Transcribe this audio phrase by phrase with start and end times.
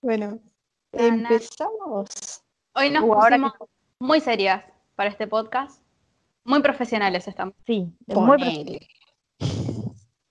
[0.00, 0.38] Bueno,
[0.92, 1.06] Ana.
[1.08, 2.42] empezamos.
[2.74, 3.52] Hoy nos Uh, ahora pusimos
[3.98, 5.82] muy serias para este podcast.
[6.44, 7.54] Muy profesionales estamos.
[7.66, 8.88] Sí, es muy Ponele.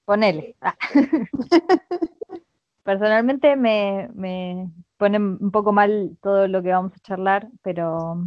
[0.06, 0.56] ponele.
[0.62, 0.76] Ah.
[2.84, 8.18] Personalmente me, me pone un poco mal todo lo que vamos a charlar, pero,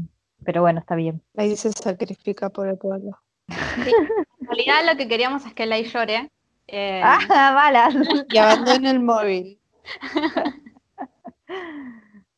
[0.44, 1.22] pero bueno, está bien.
[1.36, 3.18] Ahí se sacrifica por el pueblo.
[3.48, 6.30] En realidad lo que queríamos es que Ley llore.
[6.66, 7.18] Eh, ¡Ah,
[7.54, 7.94] balas!
[8.28, 9.58] Y abandona el móvil.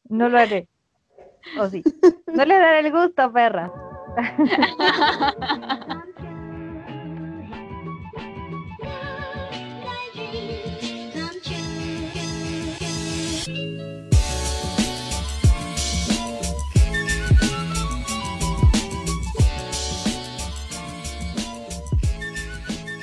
[0.09, 0.69] No lo haré.
[1.59, 1.83] O sí.
[2.27, 3.71] No le daré el gusto, perra.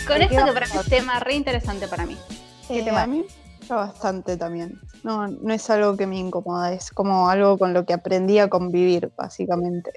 [0.08, 2.18] con ¿de esto que para tema re interesante para mí.
[2.68, 3.04] ¿Qué Eh, tema?
[3.04, 3.26] a mí
[3.76, 4.80] bastante también.
[5.04, 8.50] No, no es algo que me incomoda, es como algo con lo que aprendí a
[8.50, 9.92] convivir, básicamente.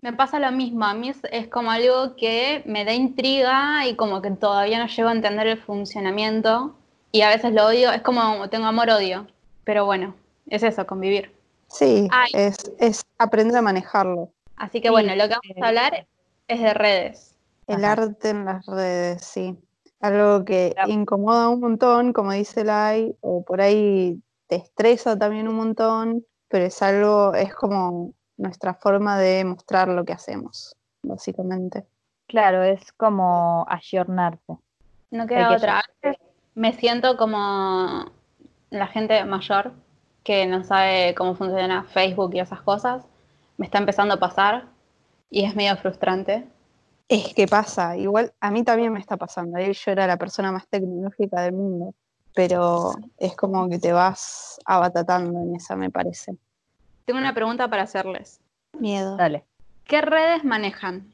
[0.00, 3.94] Me pasa lo mismo, a mí es, es como algo que me da intriga y
[3.94, 6.74] como que todavía no llego a entender el funcionamiento
[7.12, 9.26] y a veces lo odio, es como tengo amor-odio,
[9.64, 10.14] pero bueno,
[10.48, 11.32] es eso, convivir.
[11.68, 14.32] Sí, es, es aprender a manejarlo.
[14.56, 16.06] Así que Sí, bueno, lo que vamos eh, a hablar
[16.48, 17.36] es de redes.
[17.66, 17.92] El Ajá.
[17.92, 19.58] arte en las redes, sí.
[20.02, 20.90] Algo que Claro.
[20.90, 26.66] incomoda un montón, como dice Lai, o por ahí te estresa también un montón, pero
[26.66, 31.86] es algo, es como nuestra forma de mostrar lo que hacemos, básicamente.
[32.26, 34.58] Claro, es como ayornarse.
[35.10, 35.82] No queda que otra.
[36.54, 38.10] Me siento como
[38.70, 39.72] la gente mayor
[40.24, 43.04] que no sabe cómo funciona Facebook y esas cosas.
[43.56, 44.64] Me está empezando a pasar
[45.30, 46.46] y es medio frustrante.
[47.12, 49.70] Es que pasa, igual a mí también me está pasando, ¿eh?
[49.70, 51.94] yo era la persona más tecnológica del mundo,
[52.34, 56.38] pero es como que te vas abatatando en esa, me parece.
[57.04, 58.40] Tengo una pregunta para hacerles.
[58.78, 59.18] Miedo.
[59.18, 59.44] Dale.
[59.84, 61.12] ¿Qué redes manejan?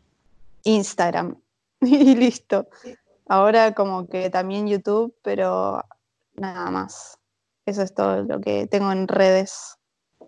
[0.62, 1.36] Instagram
[1.80, 2.68] y listo.
[3.26, 5.82] Ahora como que también YouTube, pero
[6.36, 7.18] nada más.
[7.66, 9.76] Eso es todo lo que tengo en redes.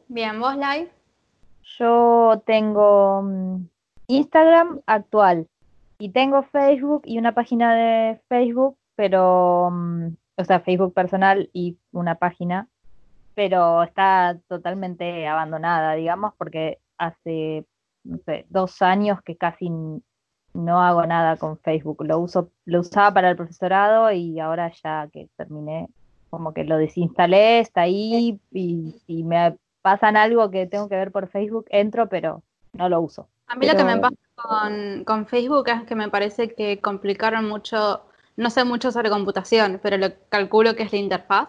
[0.09, 0.91] Bien, vos, Lai.
[1.79, 3.69] Yo tengo mm,
[4.09, 5.47] Instagram actual
[6.01, 11.79] y tengo Facebook y una página de Facebook, pero, mm, o sea, Facebook personal y
[11.93, 12.69] una página,
[13.35, 17.67] pero está totalmente abandonada, digamos, porque hace,
[18.03, 19.71] no sé, dos años que casi
[20.55, 22.03] no hago nada con Facebook.
[22.05, 25.89] Lo uso, lo usaba para el profesorado y ahora ya que terminé,
[26.31, 31.13] como que lo desinstalé, está ahí y si me pasan algo que tengo que ver
[31.13, 33.29] por Facebook, entro, pero no lo uso.
[33.47, 37.49] A mí lo que me pasa con, con Facebook es que me parece que complicaron
[37.49, 38.03] mucho,
[38.37, 41.49] no sé mucho sobre computación, pero lo calculo que es la interfaz.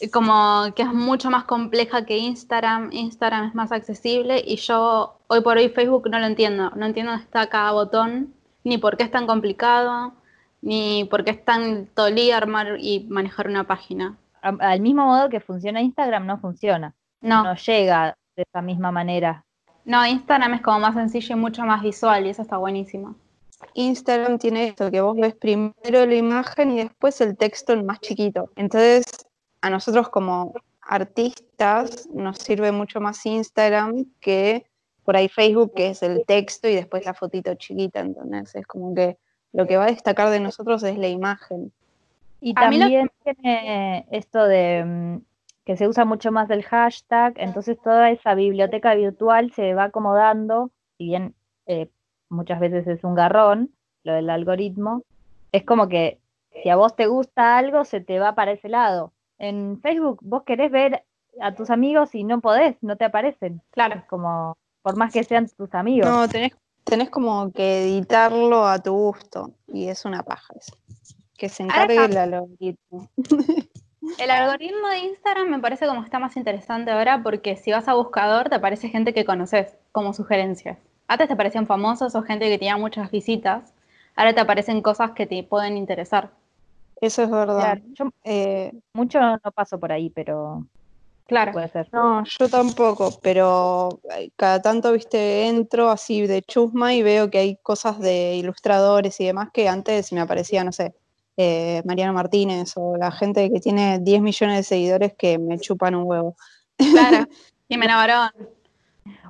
[0.00, 5.18] Y Como que es mucho más compleja que Instagram, Instagram es más accesible y yo
[5.26, 8.32] hoy por hoy Facebook no lo entiendo, no entiendo dónde está cada botón,
[8.62, 10.12] ni por qué es tan complicado,
[10.60, 14.16] ni por qué es tan tolí armar y manejar una página.
[14.42, 16.94] Al mismo modo que funciona Instagram, no funciona.
[17.20, 19.45] No, No llega de esa misma manera.
[19.86, 23.14] No, Instagram es como más sencillo y mucho más visual y eso está buenísimo.
[23.72, 28.00] Instagram tiene esto, que vos ves primero la imagen y después el texto en más
[28.00, 28.50] chiquito.
[28.56, 29.04] Entonces,
[29.62, 30.52] a nosotros como
[30.82, 34.66] artistas nos sirve mucho más Instagram que
[35.04, 38.00] por ahí Facebook, que es el texto y después la fotito chiquita.
[38.00, 39.16] Entonces, es como que
[39.52, 41.72] lo que va a destacar de nosotros es la imagen.
[42.40, 45.16] Y A mí lo- también tiene esto de mm,
[45.66, 50.70] que se usa mucho más el hashtag, entonces toda esa biblioteca virtual se va acomodando,
[50.96, 51.34] si bien
[51.66, 51.90] eh,
[52.28, 55.02] muchas veces es un garrón, lo del algoritmo,
[55.50, 56.20] es como que
[56.62, 59.12] si a vos te gusta algo, se te va para ese lado.
[59.38, 61.04] En Facebook vos querés ver
[61.40, 63.60] a tus amigos y no podés, no te aparecen.
[63.72, 63.96] Claro.
[63.96, 66.08] Es como, por más que sean tus amigos.
[66.08, 66.52] No, tenés,
[66.84, 70.76] tenés como que editarlo a tu gusto y es una paja eso.
[71.36, 73.10] Que se encargue el algoritmo.
[74.18, 77.94] El algoritmo de Instagram me parece como está más interesante ahora porque si vas a
[77.94, 80.78] buscador te aparece gente que conoces como sugerencias.
[81.08, 83.74] Antes te aparecían famosos o gente que tenía muchas visitas.
[84.14, 86.30] Ahora te aparecen cosas que te pueden interesar.
[87.00, 87.58] Eso es verdad.
[87.58, 90.66] Claro, yo Eh, mucho no paso por ahí, pero
[91.26, 91.52] Claro.
[91.52, 91.88] puede ser.
[91.92, 97.38] No, yo tampoco, pero eh, cada tanto, viste, entro así de chusma y veo que
[97.38, 100.94] hay cosas de ilustradores y demás que antes me aparecía, no sé,
[101.36, 105.94] eh, Mariano Martínez o la gente que tiene 10 millones de seguidores que me chupan
[105.94, 106.36] un huevo.
[106.76, 107.26] Claro.
[107.68, 108.30] Jimena Barón.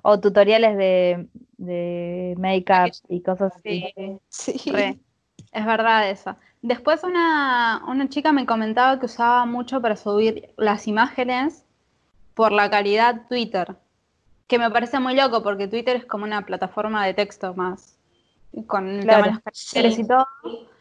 [0.02, 1.26] O tutoriales de,
[1.56, 3.92] de make-up y cosas así.
[4.28, 4.72] Sí.
[5.52, 6.36] Es verdad eso.
[6.62, 11.64] Después una, una chica me comentaba que usaba mucho para subir las imágenes
[12.34, 13.76] por la calidad Twitter,
[14.46, 17.98] que me parece muy loco porque Twitter es como una plataforma de texto más,
[18.66, 20.26] con el tema de los caracteres y todo,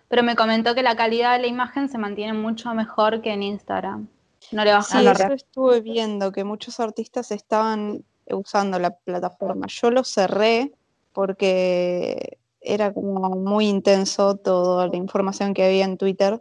[0.07, 3.43] pero me comentó que la calidad de la imagen se mantiene mucho mejor que en
[3.43, 4.07] Instagram.
[4.51, 9.67] No le baja sí, eso estuve viendo que muchos artistas estaban usando la plataforma.
[9.67, 10.71] Yo lo cerré
[11.13, 16.39] porque era como muy intenso toda la información que había en Twitter,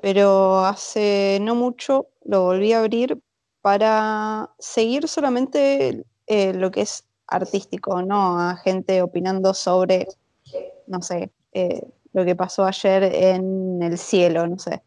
[0.00, 3.20] pero hace no mucho lo volví a abrir
[3.60, 10.08] para seguir solamente eh, lo que es artístico, no a gente opinando sobre,
[10.86, 11.82] no sé, eh,
[12.18, 14.82] lo que pasó ayer en el cielo, no sé.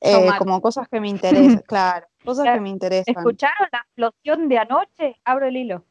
[0.00, 3.16] Eh, como cosas que me interesan, claro, cosas que me interesan.
[3.16, 5.16] ¿Escucharon la explosión de anoche?
[5.24, 5.84] Abro el hilo.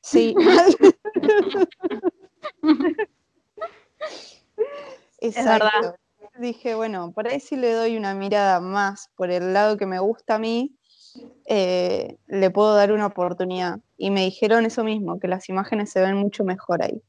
[0.00, 0.34] Sí.
[5.20, 5.96] Exacto.
[6.38, 9.98] Dije, bueno, por ahí si le doy una mirada más por el lado que me
[9.98, 10.76] gusta a mí,
[11.46, 13.80] eh, le puedo dar una oportunidad.
[13.98, 17.02] Y me dijeron eso mismo, que las imágenes se ven mucho mejor ahí.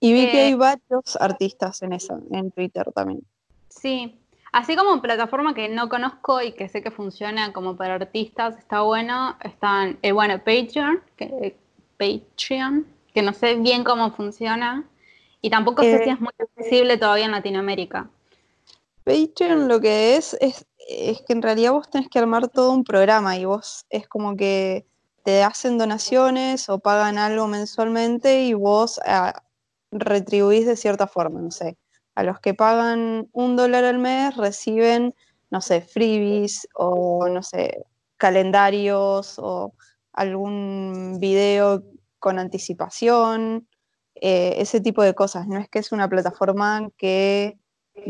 [0.00, 3.20] Y vi que hay eh, varios artistas en eso, en Twitter también.
[3.68, 4.18] Sí,
[4.52, 8.82] así como plataforma que no conozco y que sé que funciona como para artistas, está
[8.82, 11.56] bueno, están, eh, bueno, Patreon, que,
[11.98, 14.84] Patreon, que no sé bien cómo funciona,
[15.40, 18.10] y tampoco sé si es muy accesible todavía en Latinoamérica.
[19.04, 20.66] Patreon lo que es, es,
[21.22, 24.84] que en realidad vos tenés que armar todo un programa y vos es como que
[25.22, 29.42] te hacen donaciones o pagan algo mensualmente y vos ah,
[30.00, 31.76] retribuís de cierta forma, no sé.
[32.14, 35.14] A los que pagan un dólar al mes reciben,
[35.50, 37.84] no sé, freebies o, no sé,
[38.16, 39.72] calendarios o
[40.12, 41.82] algún video
[42.18, 43.68] con anticipación,
[44.14, 45.46] eh, ese tipo de cosas.
[45.46, 47.58] No es que es una plataforma que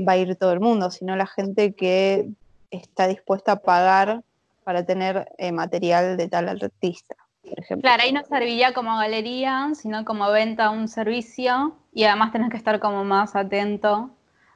[0.07, 2.31] va a ir todo el mundo, sino la gente que
[2.71, 4.23] está dispuesta a pagar
[4.65, 7.15] para tener eh, material de tal artista,
[7.49, 7.83] por ejemplo.
[7.83, 12.57] Claro, ahí no serviría como galería, sino como venta un servicio y además tenés que
[12.57, 14.11] estar como más atento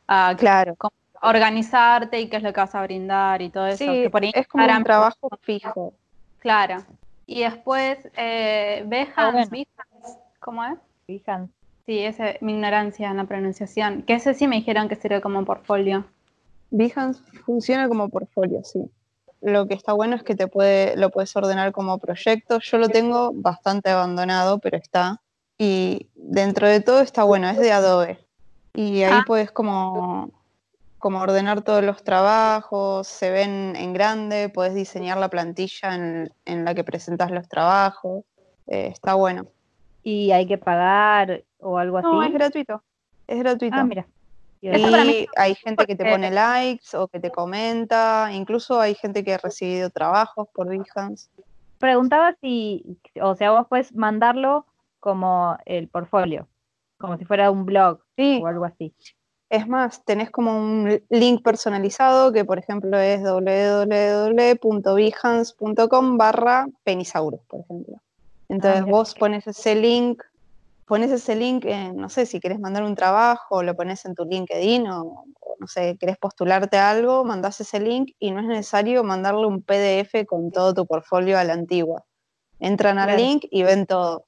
[0.07, 0.77] a claro.
[1.23, 3.79] organizarte y qué es lo que vas a brindar y todo eso.
[3.79, 5.95] Sí, es como un trabajo fijo.
[6.41, 6.85] Claro.
[7.27, 9.67] Y después, eh, Behance,
[10.41, 10.79] ¿cómo es?
[11.07, 11.53] Behance.
[11.87, 14.03] Sí, esa es mi ignorancia en la pronunciación.
[14.03, 16.05] Que ese sí me dijeron que sirve como portfolio.
[16.71, 18.91] Behance funciona como portfolio, sí.
[19.41, 22.59] Lo que está bueno es que te puede, lo puedes ordenar como proyecto.
[22.61, 25.21] Yo lo tengo bastante abandonado, pero está.
[25.59, 28.19] Y dentro de todo está bueno, es de Adobe.
[28.75, 29.25] Y ahí ah.
[29.27, 30.31] puedes como,
[30.99, 36.75] como ordenar todos los trabajos, se ven en grande, puedes diseñar la plantilla en, la
[36.75, 38.25] que presentas los trabajos.
[38.67, 39.47] Eh, está bueno.
[40.03, 42.07] ¿Y hay que pagar o algo así?
[42.07, 42.83] No, es gratuito.
[43.27, 43.77] Es gratuito.
[43.77, 44.07] Ah, mira.
[44.61, 44.69] Y
[45.37, 49.39] hay gente que te pone likes o que te comenta, incluso hay gente que ha
[49.39, 51.31] recibido trabajos por Behance.
[51.79, 54.67] Preguntaba si, o sea, vos puedes mandarlo
[54.99, 56.47] como el portfolio,
[56.99, 58.93] como si fuera un blog o algo así.
[59.49, 67.61] Es más, tenés como un link personalizado que, por ejemplo, es www.behance.com barra penisaurus, por
[67.61, 67.97] ejemplo.
[68.51, 70.23] Entonces ah, vos pones ese link,
[70.91, 74.25] pones ese link, en, no sé, si querés mandar un trabajo, lo pones en tu
[74.25, 75.25] LinkedIn o,
[75.61, 79.63] no sé, querés postularte a algo, mandás ese link y no es necesario mandarle un
[79.63, 82.03] PDF con todo tu portfolio a la antigua.
[82.59, 84.25] Entran al link y ven todo.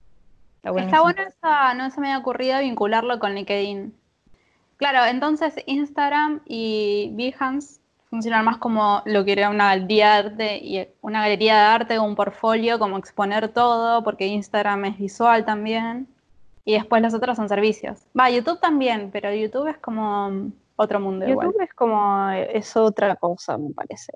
[0.62, 3.92] Está, bueno esa, no se me había ocurrido vincularlo con LinkedIn.
[4.76, 10.58] Claro, entonces Instagram y Behance funcionan más como lo que era una galería de arte
[10.58, 15.44] y una galería de arte o un portfolio, como exponer todo, porque Instagram es visual
[15.44, 16.06] también.
[16.64, 18.06] Y después los otros son servicios.
[18.18, 21.26] Va, YouTube también, pero YouTube es como otro mundo.
[21.26, 24.12] YouTube es como, es otra cosa, me parece.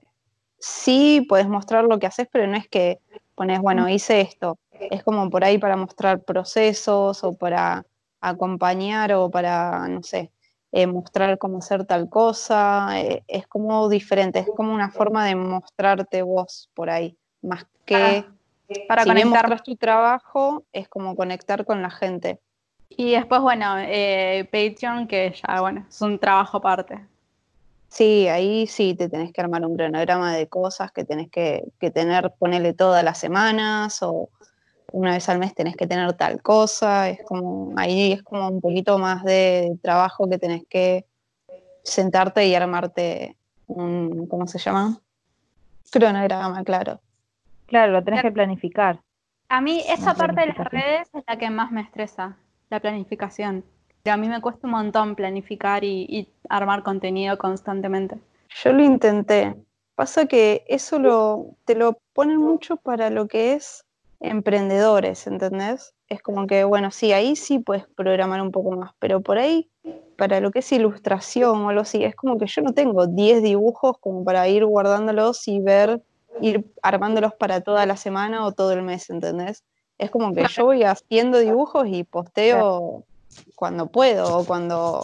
[0.59, 3.01] Sí, puedes mostrar lo que haces, pero no es que
[3.35, 4.59] pones, bueno, hice esto.
[4.71, 7.85] Es como por ahí para mostrar procesos o para
[8.21, 10.31] acompañar o para, no sé,
[10.73, 15.35] eh, mostrar cómo hacer tal cosa, eh, es como diferente, es como una forma de
[15.35, 18.25] mostrarte vos por ahí, más que
[18.89, 22.41] para si conectar tu trabajo, es como conectar con la gente.
[22.89, 27.05] Y después, bueno, eh, Patreon, que ya, bueno, es un trabajo aparte.
[27.89, 31.91] Sí, ahí sí te tenés que armar un cronograma de cosas que tenés que, que
[31.91, 34.29] tener, ponerle todas las semanas o
[34.93, 38.61] una vez al mes tenés que tener tal cosa, es como, ahí es como un
[38.61, 41.07] poquito más de trabajo que tenés que
[41.83, 45.01] sentarte y armarte un, ¿cómo se llama?
[45.91, 47.01] Cronograma, claro.
[47.67, 49.01] Claro, lo tenés que planificar.
[49.49, 52.37] A mí esa parte de las redes es la que más me estresa,
[52.71, 53.65] la planificación.
[54.05, 58.19] A mí me cuesta un montón planificar y, y armar contenido constantemente.
[58.63, 59.55] Yo lo intenté,
[59.97, 63.87] Pasa que eso lo, te lo ponen mucho para lo que es
[64.21, 65.95] emprendedores, ¿entendés?
[66.09, 69.71] Es como que, bueno, sí, ahí sí puedes programar un poco más, pero por ahí,
[70.19, 73.43] para lo que es ilustración o algo así, es como que yo no tengo 10
[73.43, 76.03] dibujos como para ir guardándolos y ver,
[76.41, 79.65] ir armándolos para toda la semana o todo el mes, ¿entendés?
[79.99, 83.05] Es como que yo voy haciendo dibujos y posteo
[83.55, 85.03] cuando puedo o cuando,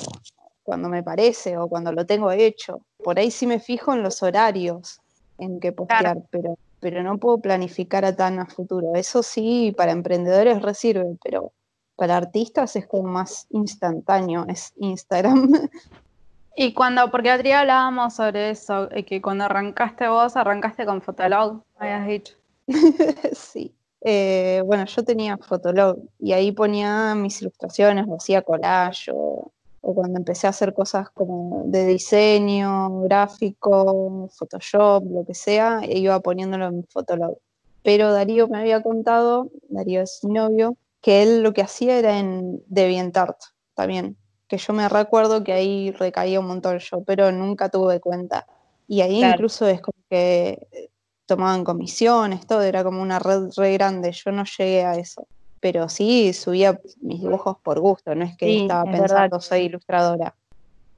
[0.62, 2.80] cuando me parece o cuando lo tengo hecho.
[3.02, 5.00] Por ahí sí me fijo en los horarios
[5.38, 8.94] en que postear, pero, pero no puedo planificar a tan a futuro.
[8.94, 11.52] Eso sí, para emprendedores resirve, pero
[11.96, 15.52] para artistas es como más instantáneo, es Instagram.
[16.56, 21.62] Y cuando, porque otro día hablábamos sobre eso, que cuando arrancaste vos, arrancaste con Fotolog,
[21.78, 22.34] habías dicho.
[23.32, 23.74] sí.
[24.02, 30.18] Eh, bueno, yo tenía Fotolog y ahí ponía mis ilustraciones, o hacía collage, o, cuando
[30.18, 36.66] empecé a hacer cosas como de diseño, gráfico, Photoshop, lo que sea, e iba poniéndolo
[36.66, 37.38] en Fotolog.
[37.82, 42.18] Pero Darío me había contado, Darío es mi novio, que él lo que hacía era
[42.18, 43.38] en DeviantArt
[43.74, 44.16] también,
[44.52, 48.46] que yo me recuerdo que ahí recaía un montón yo, pero nunca tuve cuenta.
[48.86, 50.90] Y ahí incluso es como que
[51.24, 55.26] tomaban comisiones, todo, era como una red re grande, yo no llegué a eso.
[55.58, 60.34] Pero sí subía mis dibujos por gusto, no es que estaba pensando soy ilustradora.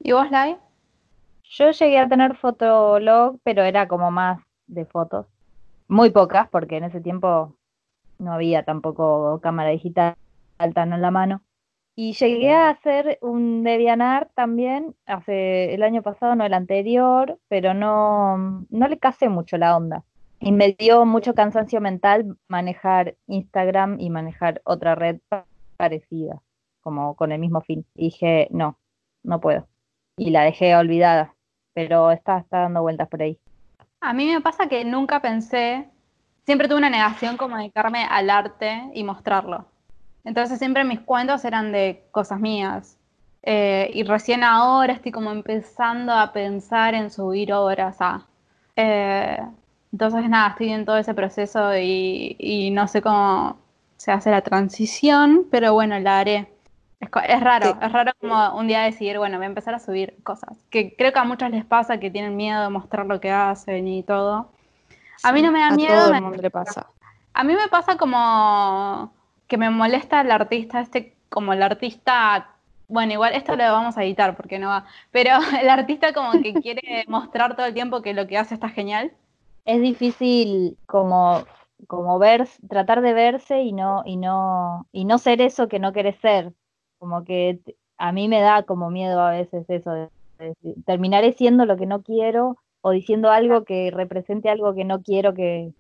[0.00, 0.56] ¿Y vos, Lai?
[1.44, 5.26] Yo llegué a tener fotolog, pero era como más de fotos.
[5.86, 7.54] Muy pocas, porque en ese tiempo
[8.18, 10.16] no había tampoco cámara digital
[10.74, 11.40] tan en la mano.
[11.96, 17.72] Y llegué a hacer un Devianar también hace el año pasado, no el anterior, pero
[17.72, 20.04] no, no le casé mucho la onda.
[20.40, 25.20] Y me dio mucho cansancio mental manejar Instagram y manejar otra red
[25.76, 26.42] parecida,
[26.80, 27.86] como con el mismo fin.
[27.94, 28.78] Y dije, no,
[29.22, 29.68] no puedo.
[30.16, 31.36] Y la dejé olvidada,
[31.74, 33.38] pero está, está dando vueltas por ahí.
[34.00, 35.88] A mí me pasa que nunca pensé,
[36.44, 39.73] siempre tuve una negación como dedicarme al arte y mostrarlo.
[40.24, 42.96] Entonces siempre mis cuentos eran de cosas mías.
[43.42, 48.26] Eh, y recién ahora estoy como empezando a pensar en subir obras a...
[48.74, 49.38] Eh,
[49.92, 53.58] entonces, nada, estoy en todo ese proceso y, no sé cómo
[53.96, 56.48] se hace la transición, pero bueno, la haré.
[56.98, 60.58] Es, raro, es raro como un día decidir, bueno, voy a empezar a subir cosas.
[60.70, 63.86] Que creo que a muchos les pasa que tienen miedo de mostrar lo que hacen
[63.86, 64.50] y todo.
[65.22, 66.08] A mí no me da miedo.
[66.08, 66.88] Todo el le pasa.
[67.32, 69.12] A mí me pasa como
[69.48, 72.54] que me molesta el artista, este, como el artista
[72.88, 74.86] bueno, igual esto lo vamos a editar porque no va.
[75.10, 78.68] Pero el artista como que quiere mostrar todo el tiempo que lo que hace está
[78.68, 79.12] genial
[79.64, 81.44] es difícil como,
[81.86, 85.92] como ver, tratar de verse y no, y no, y no ser eso que no
[85.92, 86.52] querés ser.
[86.98, 87.60] Como que
[87.98, 90.08] a mí me da como miedo a veces eso de,
[90.84, 95.32] terminaré siendo lo que no quiero o diciendo algo que represente algo que no quiero
[95.32, 95.72] que,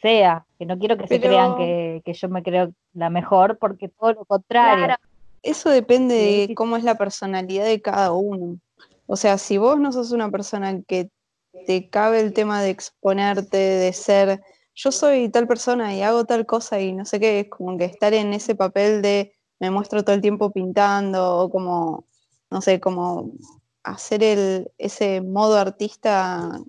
[0.00, 4.12] sea, que no quiero que se crean que, yo me creo la mejor, porque todo
[4.12, 4.96] lo contrario.
[5.42, 6.14] Eso depende
[6.48, 8.58] de cómo es la personalidad de cada uno.
[9.06, 11.10] O sea, si vos no sos una persona que
[11.66, 14.42] te cabe el tema de exponerte, de ser,
[14.74, 17.84] yo soy tal persona y hago tal cosa y no sé qué, es como que
[17.84, 22.04] estar en ese papel de me muestro todo el tiempo pintando o como,
[22.50, 23.32] no sé, como
[23.82, 26.60] hacer el, ese modo artista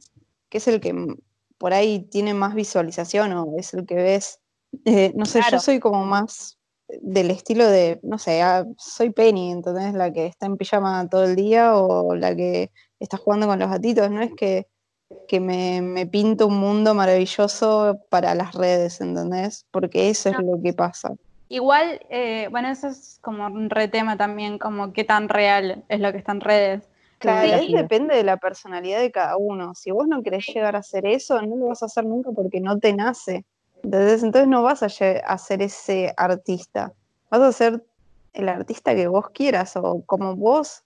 [0.50, 0.96] que es el que
[1.60, 4.40] por ahí tiene más visualización o es el que ves.
[4.86, 6.58] Eh, no sé, yo soy como más
[7.02, 11.26] del estilo de, no sé, ah, soy Penny, entonces la que está en pijama todo
[11.26, 14.68] el día o la que está jugando con los gatitos, no es que
[15.28, 19.66] que me, me pinto un mundo maravilloso para las redes, ¿entendés?
[19.72, 21.14] Porque eso es lo que pasa.
[21.50, 26.12] Igual, eh, bueno, eso es como un retema también, como qué tan real es lo
[26.12, 26.89] que está en redes.
[27.20, 29.76] Claro, ahí depende de la personalidad de cada uno.
[29.76, 32.60] Si vos no querés llegar a hacer eso, no lo vas a hacer nunca porque
[32.62, 33.46] no te nace.
[33.84, 36.94] Entonces, entonces no vas a, ser ese artista.
[37.30, 37.84] Vas a ser
[38.34, 40.84] el artista que vos quieras o como vos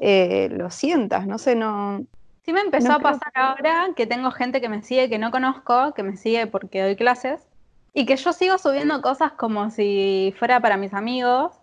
[0.00, 1.26] eh, lo sientas.
[1.26, 2.06] No sé, no,
[2.44, 5.94] Sí me empezó a pasar ahora que tengo gente que me sigue que no conozco,
[5.94, 7.40] que me sigue porque doy clases,
[7.94, 11.54] y que yo sigo subiendo cosas como si fuera para mis amigos,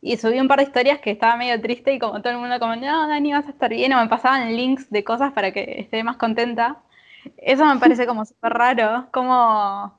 [0.00, 2.58] y subí un par de historias que estaba medio triste y como todo el mundo
[2.60, 5.80] como, no, Dani, vas a estar bien, o me pasaban links de cosas para que
[5.80, 6.78] esté más contenta.
[7.36, 9.92] Eso me parece como súper raro, como,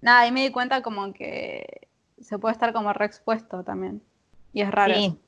[0.00, 1.88] nada, y me di cuenta como que
[2.20, 4.02] se puede estar como reexpuesto también,
[4.52, 4.94] y es raro.
[4.94, 5.18] Sí,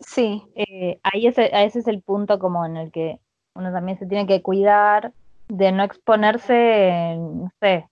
[0.00, 0.42] sí.
[0.54, 3.18] Eh, ahí ese, ese es el punto como en el que
[3.54, 5.12] uno también se tiene que cuidar
[5.48, 7.88] de no exponerse, no sé.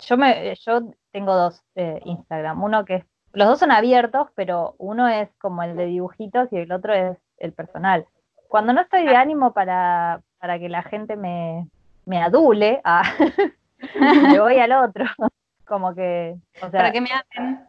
[0.00, 0.80] Yo me, yo
[1.12, 3.04] tengo dos eh, Instagram, uno que es,
[3.36, 7.18] los dos son abiertos, pero uno es como el de dibujitos y el otro es
[7.36, 8.06] el personal.
[8.48, 11.68] Cuando no estoy de ánimo para, para que la gente me,
[12.06, 13.02] me adule, a
[14.32, 15.04] me voy al otro.
[15.66, 17.60] Como que, o sea, ¿Para qué me hacen?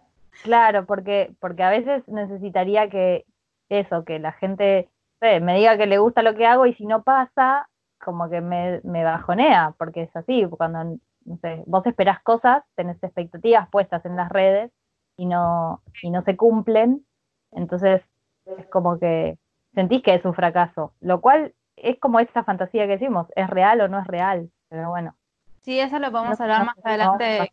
[0.44, 3.26] Claro, porque, porque a veces necesitaría que
[3.68, 4.88] eso, que la gente
[5.20, 7.68] sé, me diga que le gusta lo que hago y si no pasa,
[8.00, 13.04] como que me, me bajonea, porque es así, cuando no sé, vos esperás cosas, tenés
[13.04, 14.72] expectativas puestas en las redes
[15.18, 17.06] y no, y no se cumplen,
[17.52, 18.02] entonces
[18.46, 19.38] es como que
[19.76, 23.82] sentís que es un fracaso, lo cual es como esa fantasía que decimos, ¿es real
[23.82, 24.50] o no es real?
[24.70, 25.16] Pero bueno.
[25.62, 27.52] Sí, eso lo podemos No, hablar no, más no, adelante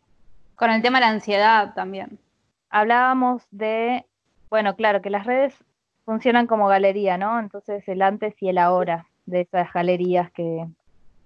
[0.55, 2.19] con el tema de la ansiedad también.
[2.69, 4.05] hablábamos de,
[4.49, 5.63] bueno, claro, que las redes
[6.05, 7.39] funcionan como galería, ¿no?
[7.39, 10.67] Entonces el antes y el ahora de esas galerías que,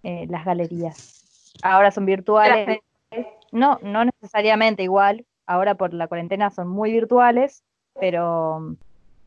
[0.03, 1.05] eh, las galerías.
[1.61, 2.79] Ahora son virtuales,
[3.51, 7.63] no, no necesariamente igual, ahora por la cuarentena son muy virtuales,
[7.99, 8.75] pero,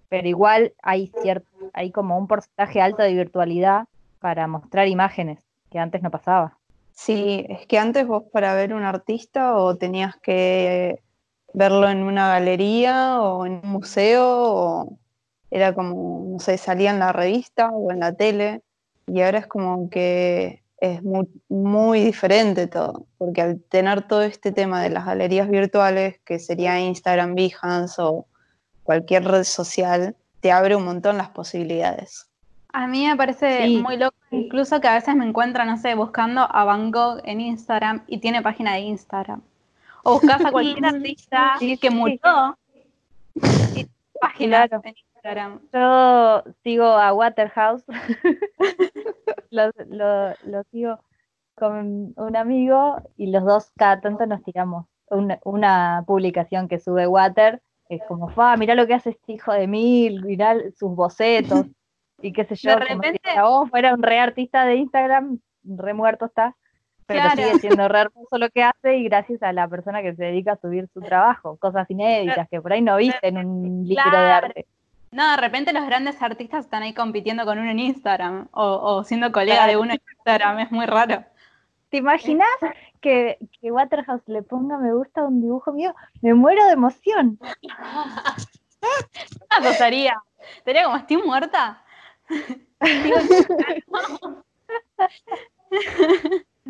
[0.09, 3.87] pero igual hay cierto, hay como un porcentaje alto de virtualidad
[4.21, 6.57] para mostrar imágenes, que antes no pasaba.
[6.93, 11.01] Sí, es que antes vos para ver un artista o tenías que
[11.55, 14.99] verlo en una galería o en un museo o
[15.51, 18.63] era como, no sé, salía en la revista o en la tele
[19.09, 24.51] y ahora es como que es muy, muy diferente todo, porque al tener todo este
[24.51, 28.27] tema de las galerías virtuales, que sería Instagram, Behance o
[28.83, 32.29] cualquier red social, te abre un montón las posibilidades.
[32.73, 33.77] A mí me parece Sí.
[33.81, 37.41] muy loco, incluso que a veces me encuentro, no sé, buscando a Van Gogh en
[37.41, 39.41] Instagram y tiene página de Instagram.
[40.03, 41.95] O buscas a cualquier artista Sí, que sí.
[41.95, 42.59] murió
[43.77, 43.87] y
[44.21, 44.83] página Claro.
[44.85, 45.61] en Instagram.
[45.73, 47.85] Yo sigo a Waterhouse,
[49.53, 50.99] lo, lo- lo sigo
[51.55, 57.07] con un amigo y los dos cada tanto nos tiramos una, una publicación que sube
[57.07, 60.95] Water, que es como, fa, mirá lo que hace este hijo de mil, mirá sus
[60.97, 61.67] bocetos
[62.23, 64.77] y qué sé yo, De como si repente- el chabón fuera un re artista de
[64.77, 66.57] Instagram, re muerto está,
[67.07, 67.37] pero Claro.
[67.37, 70.53] sigue siendo re hermoso lo que hace y gracias a la persona que se dedica
[70.53, 74.31] a subir su trabajo, cosas inéditas que por ahí no viste en un libro de
[74.33, 74.67] arte.
[75.13, 79.05] No, de repente los grandes artistas están ahí compitiendo con uno en Instagram o, o
[79.05, 79.71] siendo colega Claro.
[79.73, 81.25] de uno en Instagram, es muy raro.
[81.91, 82.49] ¿Te imaginas
[83.03, 85.95] que, que Waterhouse le ponga me gusta a un dibujo mío?
[86.23, 87.39] Me muero de emoción.
[89.51, 90.17] Ah, pasaría.
[90.57, 91.85] Estaría como, estoy muerta.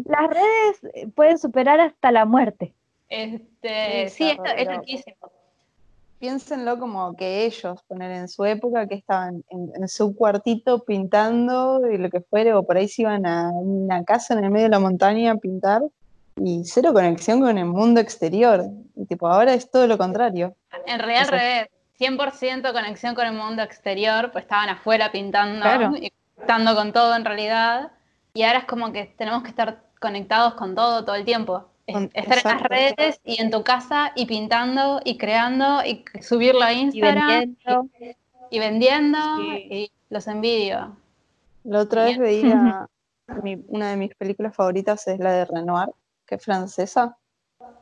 [0.05, 2.75] Las redes pueden superar hasta la muerte.
[3.09, 5.17] Este, Sí, esto es loquísimo.
[6.23, 11.81] Piénsenlo como que ellos, poner en su época, que estaban en, en su cuartito pintando
[11.91, 14.67] y lo que fuere, o por ahí se iban a una casa en el medio
[14.67, 15.83] de la montaña a pintar,
[16.37, 18.65] y cero conexión con el mundo exterior.
[18.95, 20.55] Y tipo, ahora es todo lo contrario.
[20.87, 21.69] En realidad, al revés.
[21.99, 25.97] 100% conexión con el mundo exterior, pues estaban afuera pintando Claro.
[25.97, 27.91] y conectando con todo en realidad.
[28.33, 31.72] Y ahora es como que tenemos que estar conectados con todo todo el tiemempo.
[31.87, 36.73] Estar en las redes y en tu casa y pintando y creando y subirlo a
[36.73, 37.89] Y Instagram vendiendo.
[38.51, 39.67] y vendiendo Sí.
[39.71, 40.97] y los envidio.
[41.65, 42.87] La otra vez veía
[43.43, 45.89] mi- una de mis películas favoritas es la de Renoir,
[46.27, 47.17] que es francesa.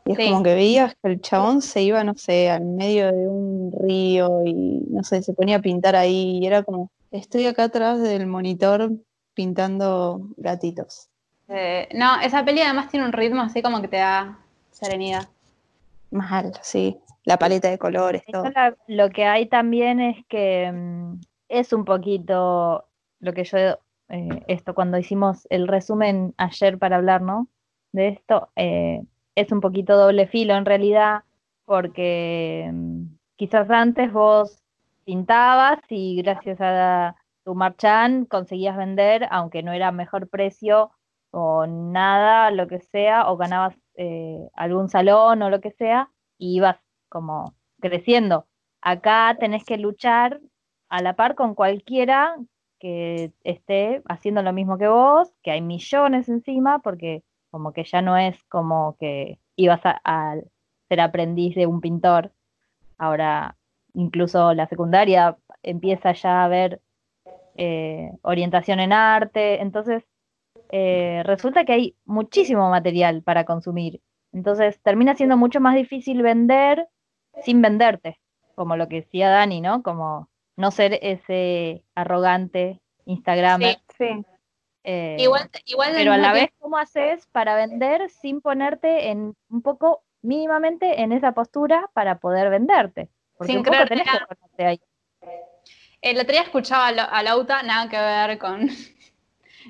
[0.06, 0.30] Y es Sí.
[0.30, 4.42] como que veías que el chabón se iba, no sé, al medio de un río
[4.46, 4.54] y
[4.88, 8.90] no sé, se ponía a pintar ahí y era como, estoy acá atrás del monitor
[9.34, 11.09] pintando gatitos.
[11.50, 14.38] Eh, no, esa peli además tiene un ritmo así como que te da
[14.70, 15.28] serenidad.
[16.10, 16.98] Mal, sí.
[17.24, 18.44] La paleta de colores, todo.
[18.50, 22.86] La- lo que hay también es que mm, es un poquito
[23.18, 27.48] lo que yo, eh, esto cuando hicimos el resumen ayer para hablar, ¿no?
[27.92, 29.02] De esto, eh,
[29.34, 31.24] es un poquito doble filo en realidad,
[31.64, 33.02] porque mm,
[33.36, 34.62] quizás antes vos
[35.04, 40.90] pintabas y gracias a tu marchand conseguías vender, aunque no era mejor precio
[41.30, 46.56] o nada, lo que sea, o ganabas eh, algún salón o lo que sea, y
[46.56, 48.46] ibas como creciendo.
[48.82, 50.40] Acá tenés que luchar
[50.88, 52.36] a la par con cualquiera
[52.78, 58.02] que esté haciendo lo mismo que vos, que hay millones encima, porque como que ya
[58.02, 60.36] no es como que ibas a,
[60.88, 62.32] ser aprendiz de un pintor.
[62.98, 63.56] Ahora,
[63.94, 66.80] incluso la secundaria empieza ya a ver
[67.56, 69.60] eh, orientación en arte.
[69.62, 70.04] Entonces,
[70.72, 74.00] eh, resulta que hay muchísimo material para consumir.
[74.32, 76.88] Entonces, termina siendo mucho más difícil vender
[77.42, 78.20] sin venderte,
[78.54, 79.82] como lo que decía Dani, ¿no?
[79.82, 83.78] Como no ser ese arrogante Instagramer.
[83.96, 84.24] Sí.
[84.84, 89.62] eh, Igual, igual pero a la vez, ¿cómo haces para vender sin ponerte en un
[89.62, 93.08] poco mínimamente en esa postura para poder venderte?
[93.36, 94.80] Porque Sin un poco tenés que ponerte ahí.
[96.02, 98.68] El otro día escuchaba a Lauta, nada que ver con,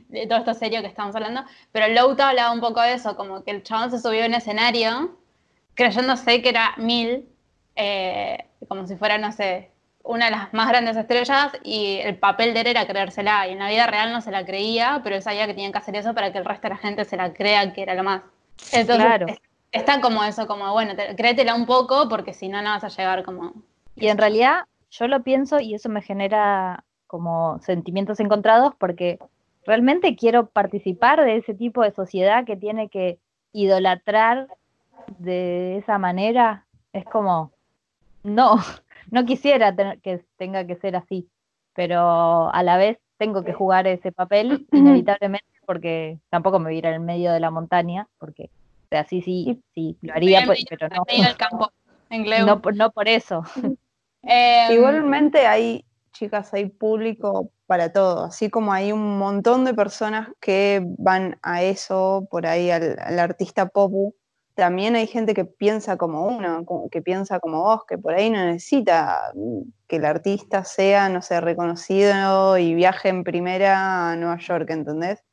[0.08, 3.42] de todo esto serio que estamos hablando, pero Louta hablaba un poco de eso, como
[3.44, 5.16] que el chabón se subió a un escenario
[5.74, 7.28] creyéndose que era Mil,
[7.76, 9.70] eh, como si fuera, no sé,
[10.02, 13.58] una de las más grandes estrellas y el papel de él era creérsela y en
[13.58, 16.14] la vida real no se la creía, pero él sabía que tenían que hacer eso
[16.14, 18.22] para que el resto de la gente se la crea que era lo más.
[18.72, 19.26] Entonces, Claro.
[19.72, 22.88] está como eso, como bueno, te- créetela un poco porque si no, no vas a
[22.88, 23.52] llegar como...
[23.96, 29.18] Y en realidad yo lo pienso y eso me genera como sentimientos encontrados porque
[29.70, 33.20] realmente quiero participar de ese tipo de sociedad que tiene que
[33.52, 34.48] idolatrar
[35.18, 36.66] de esa manera.
[36.92, 37.52] Es como,
[38.24, 38.56] no,
[39.12, 41.28] no quisiera tener- que tenga que ser así,
[41.72, 46.78] pero a la vez tengo que jugar ese papel inevitablemente porque tampoco me voy a
[46.78, 50.64] ir al medio de la montaña, porque o sea, sí, sí, sí, lo haría, pues,
[50.68, 51.70] pero no, En el campo,
[52.10, 52.44] en Gleu.
[52.44, 53.44] no, por- no por eso.
[54.22, 55.84] Em, Igualmente hay,
[56.20, 61.62] chicas, hay público para todo, así como hay un montón de personas que van a
[61.62, 64.14] eso, por ahí al, al artista popu,
[64.54, 68.44] también hay gente que piensa como uno, que piensa como vos, que por ahí no
[68.44, 74.36] necesita mm, que el artista sea, no sé, reconocido y viaje en primera a Nueva
[74.36, 75.24] York, ¿entendés?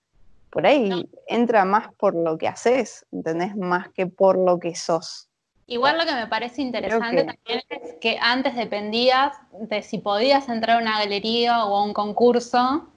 [0.49, 3.57] Por ahí entra más por lo que haces, ¿entendés?
[3.57, 5.26] Más que por lo que sos.
[5.67, 10.47] Igual lo que me parece interesante que- también es que antes dependías de si podías
[10.49, 12.87] entrar a una galería o a un concurso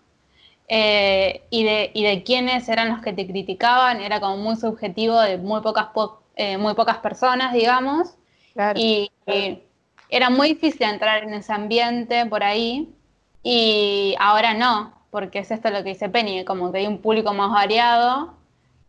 [0.68, 5.20] eh, y, de, y de quiénes eran los que te criticaban, era como muy subjetivo
[5.20, 8.16] de muy pocas, po- eh, muy pocas personas, digamos,
[8.52, 8.78] Claro.
[8.80, 9.62] y, y
[10.10, 12.94] era muy difícil entrar en ese ambiente por ahí
[13.42, 17.32] y ahora no, porque es esto lo que dice Penny, como que hay un público
[17.34, 18.34] más variado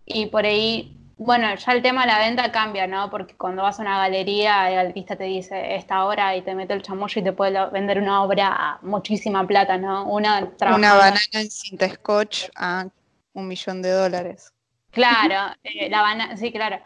[0.06, 3.10] y por ahí, bueno, ya el tema de la venta cambia, ¿no?
[3.12, 6.74] Porque cuando vas a una galería, el artista te dice esta obra y te mete
[6.74, 10.06] el chamullo y te puede vender una obra a muchísima plata, ¿no?
[10.12, 12.88] Una Una banana en cinta scotch a
[13.34, 14.52] un millón de dólares.
[14.92, 16.80] Claro, eh, la banana, sí, claro.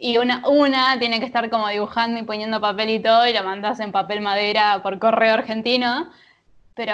[0.00, 3.42] Y una, una tiene que estar como dibujando y poniendo papel y todo, y la
[3.42, 6.10] mandas en papel madera por correo argentino.
[6.74, 6.92] Pero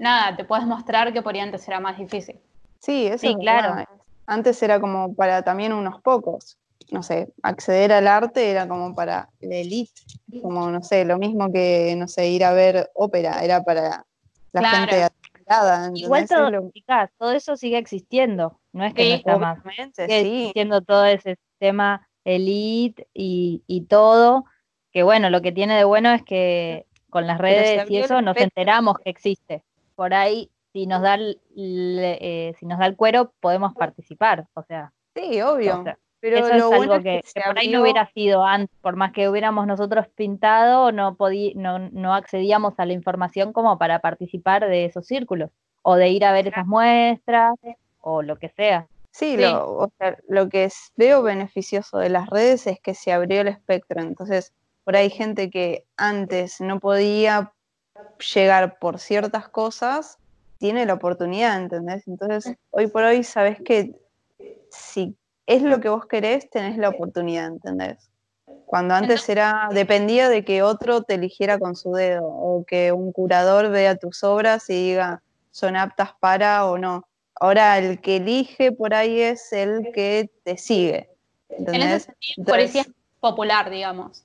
[0.00, 2.40] nada, te puedes mostrar que por ahí antes era más difícil.
[2.80, 3.86] Sí, eso Sí, es claro.
[4.26, 6.58] Antes era como para también unos pocos.
[6.92, 10.00] No sé, acceder al arte era como para la elite.
[10.42, 14.04] Como, no sé, lo mismo que, no sé, ir a ver ópera, era para
[14.52, 14.78] la Claro.
[14.92, 19.14] gente adinerada, Igual todo, lo- chicas, todo eso sigue existiendo, no es que Sí, no
[19.16, 19.58] está más.
[19.94, 20.28] Sigue sí.
[20.38, 24.44] existiendo todo ese sistema elite y, y todo,
[24.92, 28.36] que bueno, lo que tiene de bueno es que con las redes y eso nos
[28.36, 29.62] enteramos que existe.
[29.94, 34.62] Por ahí, si nos da el, eh, si nos da el cuero, podemos participar, o
[34.62, 35.80] sea, Sí, obvio.
[35.80, 37.80] o sea, Pero eso lo es bueno algo es que, que, que por ahí no
[37.80, 42.84] hubiera sido antes, por más que hubiéramos nosotros pintado, no, podí, no, no accedíamos a
[42.84, 45.48] la información como para participar de esos círculos,
[45.80, 47.54] o de ir a ver esas muestras,
[48.02, 48.86] o lo que sea.
[49.12, 49.36] Sí, Sí.
[49.38, 53.48] Lo, o sea, lo que veo beneficioso de las redes es que se abrió el
[53.48, 54.02] espectro.
[54.02, 54.52] Entonces,
[54.84, 57.54] por ahí hay gente que antes no podía
[58.34, 60.18] llegar por ciertas cosas,
[60.58, 62.06] tiene la oportunidad, ¿entendés?
[62.06, 63.94] Entonces, hoy por hoy sabes que
[64.70, 65.16] si
[65.46, 68.10] es lo que vos querés, tenés la oportunidad, ¿entendés?
[68.64, 73.12] Cuando antes era, dependía de que otro te eligiera con su dedo, o que un
[73.12, 77.06] curador vea tus obras y diga, son aptas para o no.
[77.38, 81.10] Ahora el que elige por ahí es el que te sigue.
[81.48, 82.02] En ese ¿Entendés?
[82.34, 82.90] sentido, es
[83.20, 84.24] popular, digamos.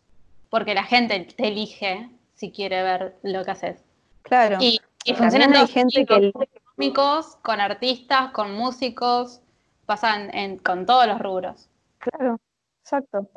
[0.50, 3.80] Porque la gente te elige si quiere ver lo que haces.
[4.24, 4.58] Claro.
[4.60, 6.32] Y, y También funciona en hay todos gente que
[6.76, 9.42] cómicos, con artistas, con músicos,
[9.86, 11.70] pasan en, con todos los rubros.
[12.00, 12.40] Claro,
[12.84, 13.28] exacto.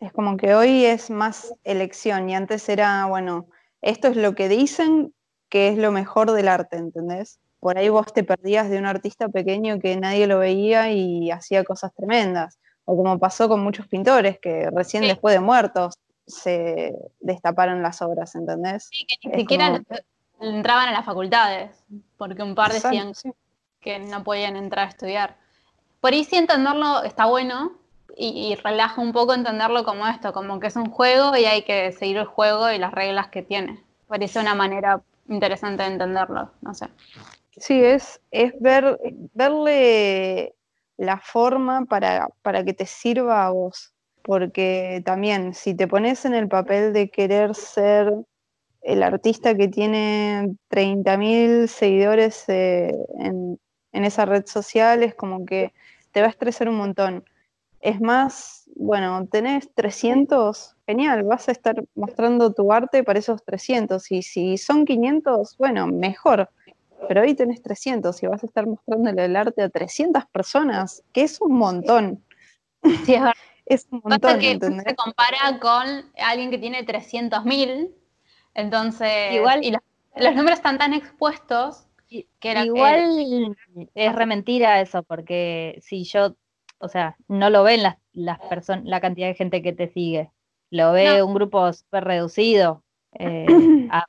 [0.00, 3.46] Es como que hoy es más elección y antes era, bueno,
[3.80, 5.14] esto es lo que dicen
[5.48, 7.38] que es lo mejor del arte, ¿entendés?
[7.60, 11.64] Por ahí vos te perdías de un artista pequeño que nadie lo veía y hacía
[11.64, 12.58] cosas tremendas.
[12.84, 15.08] O como pasó con muchos pintores que recién Sí.
[15.10, 15.94] después de muertos
[16.26, 18.88] se destaparon las obras, ¿entendés?
[18.90, 19.84] Sí, que ni Es siquiera como-
[20.48, 21.84] entraban a las facultades,
[22.16, 23.32] porque un par Exacto, decían sí.
[23.80, 25.36] que no podían entrar a estudiar.
[26.00, 27.72] Por ahí sí entenderlo está bueno
[28.16, 31.62] y, y relaja un poco entenderlo como esto, como que es un juego y hay
[31.62, 33.82] que seguir el juego y las reglas que tiene.
[34.06, 36.88] Parece una manera interesante de entenderlo, no sé.
[37.56, 38.98] Sí, es, es ver,
[39.32, 40.54] verle
[40.96, 43.92] la forma para, para que te sirva a vos.
[44.22, 48.12] Porque también, si te pones en el papel de querer ser
[48.84, 53.58] el artista que tiene 30.000 seguidores eh, en,
[53.92, 55.72] en esa red social, es como que
[56.12, 57.24] te va a estresar un montón.
[57.80, 64.10] Es más, bueno, tenés 300, genial, vas a estar mostrando tu arte para esos 300.
[64.12, 66.48] Y si son 500, bueno, mejor
[67.08, 71.22] pero hoy tenés 300 y vas a estar mostrándole el arte a 300 personas, que
[71.22, 72.24] es un montón.
[73.04, 73.32] Sí, es verdad.
[73.66, 74.84] Es un montón, que ¿entendés?
[74.86, 75.86] se compara con
[76.22, 77.90] alguien que tiene 300.000,
[78.54, 79.80] entonces, Igual- y los,
[80.16, 83.26] los números están tan expuestos que era Igual
[83.94, 86.36] es re mentira eso, porque si yo,
[86.78, 90.30] o sea, no lo ven las, las personas, la cantidad de gente que te sigue,
[90.70, 92.82] lo ve un grupo súper reducido.
[93.18, 93.46] eh,
[93.90, 94.04] a-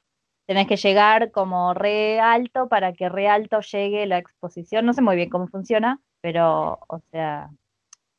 [0.45, 4.86] tenés que llegar como re alto para que re alto llegue la exposición.
[4.86, 7.49] No sé muy bien cómo funciona, pero, o sea,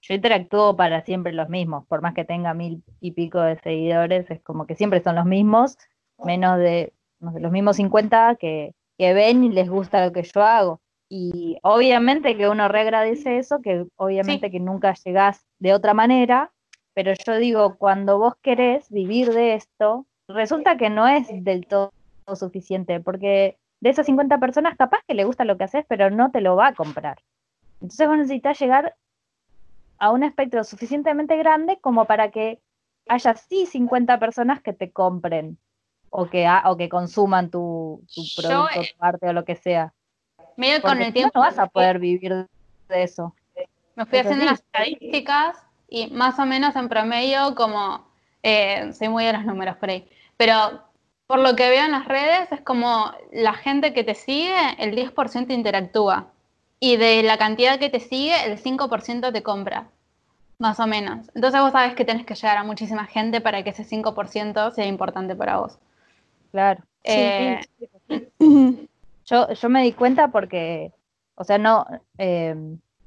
[0.02, 4.30] yo interactúo para siempre los mismos, por más que tenga mil y pico de seguidores,
[4.30, 5.76] es como que siempre son los mismos,
[6.18, 10.22] menos de no sé, los mismos 50 que, que ven y les gusta lo que
[10.22, 10.80] yo hago.
[11.08, 16.52] Y obviamente que uno reagradece eso, que obviamente que nunca llegás de otra manera,
[16.94, 21.92] pero yo digo, cuando vos querés vivir de esto, resulta que no es del todo
[22.34, 26.30] suficiente, porque de esas 50 personas capaz que le gusta lo que haces, pero no
[26.30, 27.18] te lo va a comprar.
[27.80, 28.96] Entonces vos necesitas llegar
[29.98, 32.60] a un espectro suficientemente grande como para que
[33.08, 35.58] haya sí 50 personas que te compren
[36.10, 38.02] o que, ha- o que consuman tu,
[38.36, 39.92] producto, eh, tu arte o lo que sea.
[40.56, 42.46] medio con el tiempo no vas a poder vivir
[42.88, 43.34] de eso.
[43.94, 45.56] me fui haciendo las estadísticas
[45.88, 48.06] y más o menos en promedio como,
[48.42, 50.82] eh, soy muy de los números por ahí, pero
[51.26, 54.94] por lo que veo en las redes es como la gente que te sigue, el
[54.94, 56.28] 10% interactúa
[56.78, 59.88] y de la cantidad que te sigue, el 5% te compra,
[60.58, 61.28] más o menos.
[61.34, 64.86] Entonces vos sabés que tenés que llegar a muchísima gente para que ese 5% sea
[64.86, 65.78] importante para vos.
[66.52, 66.82] Claro.
[67.04, 67.60] Eh,
[69.28, 70.92] Yo, yo me di cuenta porque,
[71.34, 71.84] o sea, no,
[72.16, 72.54] eh,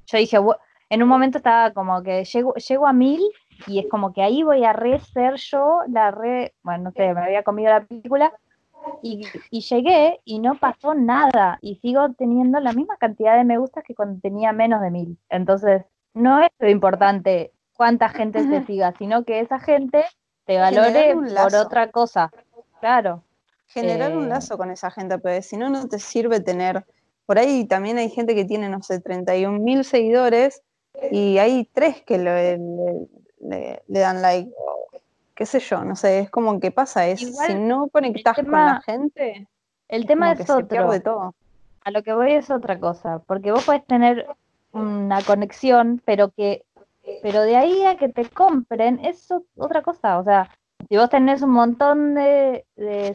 [0.06, 0.58] yo dije, "Bu-
[0.90, 3.22] en un momento estaba como que llego, llego a mil
[3.68, 7.14] y es como que ahí voy a re ser yo, la re, bueno, no sé,
[7.14, 8.34] me había comido la película
[9.02, 13.58] y, y llegué y no pasó nada y sigo teniendo la misma cantidad de me
[13.58, 15.18] gustas que cuando tenía menos de mil.
[15.30, 20.04] Entonces, no es lo importante cuánta gente te siga, sino que esa gente
[20.46, 22.30] te valore por otra cosa.
[22.82, 23.24] Claro.
[23.70, 26.86] Generar Eh, un lazo con esa gente, pero si no, no te sirve tener.
[27.26, 30.62] Por ahí también hay gente que tiene, no sé, 31 mil seguidores
[31.12, 33.08] y hay tres que le, le-
[33.42, 34.52] le- le dan like.
[35.36, 38.52] qué sé yo, no sé, es como que pasa, es Igual, si no conectás con
[38.52, 39.48] la gente,
[39.88, 40.68] El tema es se otro.
[40.68, 41.34] pierde todo.
[41.86, 44.28] A lo que voy es otra cosa, porque vos podés tener
[44.74, 46.66] una conexión, pero que,
[47.24, 50.20] pero de ahí a que te compren es otra cosa.
[50.20, 50.50] O sea,
[50.88, 52.66] si vos tenés un montón de,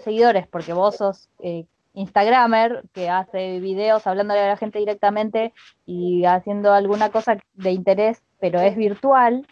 [0.02, 5.52] seguidores, porque vos sos eh, Instagramer que hace videos hablándole a la gente directamente
[5.86, 9.46] y haciendo alguna cosa de interés, pero es virtual,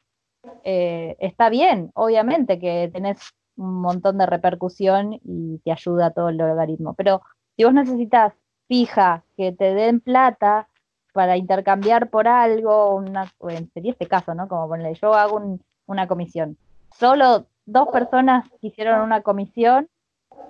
[0.64, 3.18] eh, está bien, obviamente que tenés
[3.56, 6.94] un montón de repercusión y te ayuda todo el logaritmo.
[6.94, 7.22] Pero
[7.56, 8.34] si vos necesitas
[8.66, 10.68] fija que te den plata
[11.12, 13.30] para intercambiar por algo, una,
[13.74, 14.48] sería este caso, ¿no?
[14.48, 16.56] Como ponle, yo hago un- una comisión.
[16.98, 19.88] Solo dos personas hicieron una comisión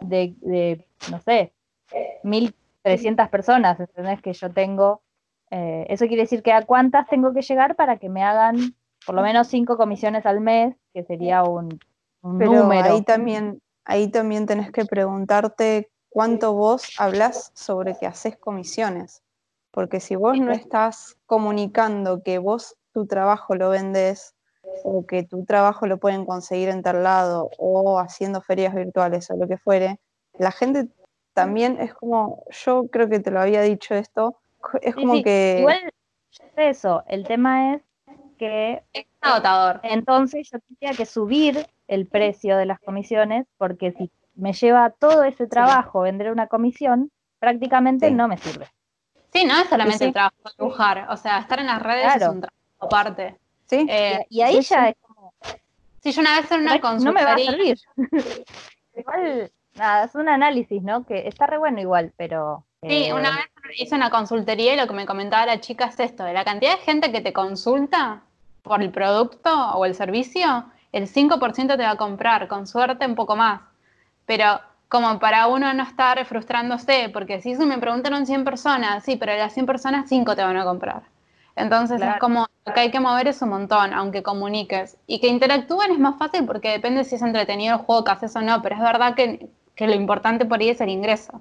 [0.01, 1.53] de, de, no sé,
[2.23, 4.21] 1.300 personas, ¿entendés?
[4.23, 5.03] Que yo tengo.
[5.51, 8.57] eh, eso quiere decir que a cuántas tengo que llegar para que me hagan
[9.05, 11.79] por lo menos cinco comisiones al mes, que sería un,
[12.23, 12.95] un Pero número.
[12.95, 19.23] ahí también, ahí también tenés que preguntarte cuánto vos hablas sobre que haces comisiones.
[19.73, 24.35] Porque si vos no estás comunicando que vos tu trabajo lo vendés
[24.85, 29.37] o que tu trabajo lo pueden conseguir en tal lado o haciendo ferias virtuales o
[29.37, 29.99] lo que fuere,
[30.39, 30.89] la gente
[31.35, 34.37] también es como, yo creo que te lo había dicho esto,
[34.81, 35.93] es Sí, como sí, que Igual,
[36.31, 37.03] sé eso.
[37.07, 37.83] El tema es
[38.39, 39.81] que es agotador.
[39.83, 45.25] entonces yo tendría que subir el precio de las comisiones, porque si me lleva todo
[45.25, 48.15] ese trabajo vender una comisión, prácticamente Sí.
[48.15, 48.67] no me sirve.
[49.33, 50.09] Sí, no es solamente Sí, sí.
[50.09, 52.25] el trabajo de dibujar, o sea, estar en las redes Claro.
[52.25, 53.37] es un trabajo aparte.
[53.73, 53.87] ¿Sí?
[53.89, 54.91] Eh, y ahí sí, ya sí.
[54.91, 55.33] es como,
[56.05, 57.79] yo una vez en una no me va a servir.
[58.97, 61.07] igual, nada, es un análisis, ¿no?
[61.07, 62.65] Que está re bueno igual, pero...
[62.83, 63.47] sí, eh, una vez
[63.79, 66.77] hice una consultoría y lo que me comentaba la chica es esto, de la cantidad
[66.77, 68.23] de gente que te consulta
[68.63, 73.15] por el producto o el servicio, el 5% te va a comprar, con suerte un
[73.15, 73.63] poco más.
[74.27, 79.17] Pero como para uno no estar frustrándose, porque si eso me preguntaron 100 personas, sí,
[79.17, 81.03] pero de las 100 personas 5 te van a comprar.
[81.57, 82.15] Entonces Claro.
[82.15, 84.97] es como, lo que hay que mover es un montón, aunque comuniques.
[85.07, 88.35] Y que interactúen es más fácil porque depende si es entretenido el juego que haces
[88.37, 91.41] o no, pero es verdad que, que lo importante por ahí es el ingreso.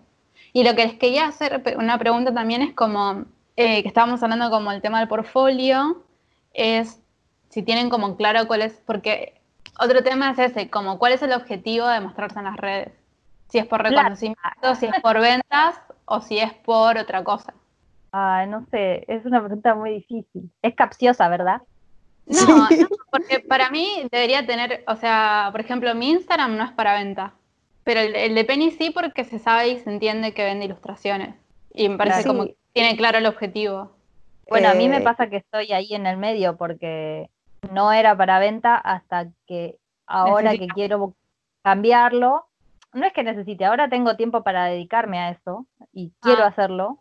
[0.53, 4.49] Y lo que les quería hacer una pregunta también es como, eh, que estábamos hablando
[4.49, 6.03] como el tema del portfolio,
[6.53, 6.99] es
[7.49, 9.41] si tienen como claro cuál es, porque
[9.79, 12.91] otro tema es ese, como cuál es el objetivo de mostrarse en las redes.
[13.49, 17.53] Si es por reconocimiento, si es por ventas o si es por otra cosa.
[18.11, 20.51] Ah, no sé, es una pregunta muy difícil.
[20.61, 21.61] Es capciosa, ¿verdad?
[22.25, 22.67] No, no,
[23.11, 27.33] porque para mí debería tener, o sea, por ejemplo, mi Instagram no es para venta,
[27.83, 31.35] pero el, de Penny sí porque se sabe y se entiende que vende ilustraciones.
[31.73, 33.91] Y me parece como que tiene claro el objetivo.
[34.49, 37.29] Bueno, a mí me eh, pasa que estoy ahí en el medio porque
[37.71, 41.15] no era para venta hasta que ahora que quiero
[41.63, 42.47] cambiarlo,
[42.93, 46.47] no es que necesite, ahora tengo tiempo para dedicarme a eso y quiero ah.
[46.47, 46.99] hacerlo,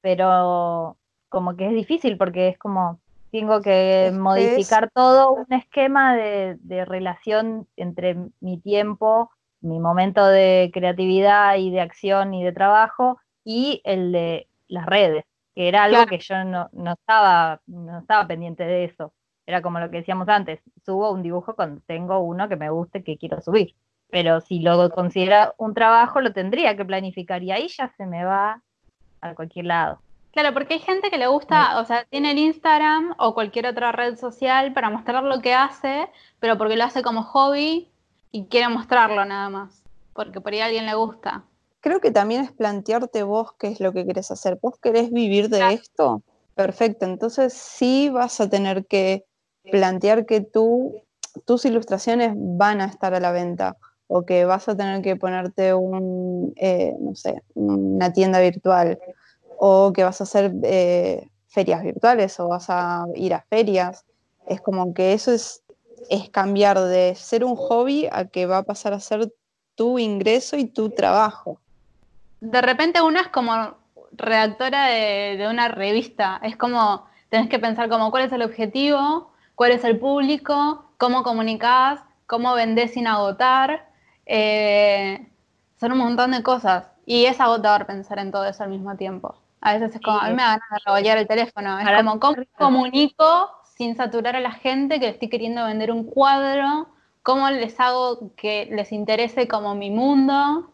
[0.00, 0.96] pero
[1.28, 7.66] como que es difícil porque es como tengo que modificar todo un esquema de, relación
[7.76, 9.30] entre mi tiempo,
[9.60, 15.24] mi momento de creatividad y de acción y de trabajo y el de las redes,
[15.54, 19.12] que era algo que yo no, no, estaba, no estaba pendiente de eso.
[19.46, 23.04] Era como lo que decíamos antes, subo un dibujo cuando tengo uno que me guste,
[23.04, 23.74] que quiero subir.
[24.08, 28.24] Pero si lo considera un trabajo, lo tendría que planificar y ahí ya se me
[28.24, 28.62] va
[29.30, 29.98] a cualquier lado.
[30.36, 33.90] Claro, porque hay gente que le gusta, o sea, tiene el Instagram o cualquier otra
[33.92, 36.08] red social para mostrar lo que hace,
[36.40, 37.90] pero porque lo hace como hobby
[38.32, 41.44] y quiere mostrarlo nada más, porque por ahí a alguien le gusta.
[41.80, 44.58] Creo que también es plantearte vos qué es lo que querés hacer.
[44.60, 46.20] ¿Vos querés vivir de esto?
[46.54, 49.24] Perfecto, entonces sí vas a tener que
[49.70, 51.00] plantear que tú,
[51.46, 55.72] tus ilustraciones van a estar a la venta o que vas a tener que ponerte
[55.72, 58.98] un, eh, no sé, una tienda virtual
[59.58, 64.04] o que vas a hacer eh, ferias virtuales o vas a ir a ferias.
[64.46, 65.62] Es como que eso es,
[66.30, 69.32] cambiar de ser un hobby a que va a pasar a ser
[69.74, 71.58] tu ingreso y tu trabajo.
[72.40, 73.74] De repente una es como
[74.12, 79.72] redactora de, una revista, es como, tenés que pensar como cuál es el objetivo, cuál
[79.72, 83.88] es el público, cómo comunicás, cómo vendés sin agotar.
[84.26, 85.26] Eh,
[85.80, 89.34] son un montón de cosas y es agotador pensar en todo eso al mismo tiempo.
[89.66, 91.80] A veces es como, a mí me da ganas de revolver el teléfono.
[91.80, 96.86] Es como, ¿cómo comunico sin saturar a la gente que estoy queriendo vender un cuadro?
[97.24, 100.70] ¿Cómo les hago que les interese como mi mundo?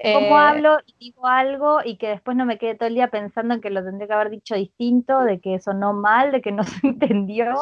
[0.00, 3.08] ¿Cómo eh, hablo y digo algo y que después no me quede todo el día
[3.08, 6.52] pensando en que lo tendría que haber dicho distinto, de que sonó mal, de que
[6.52, 7.54] no se entendió?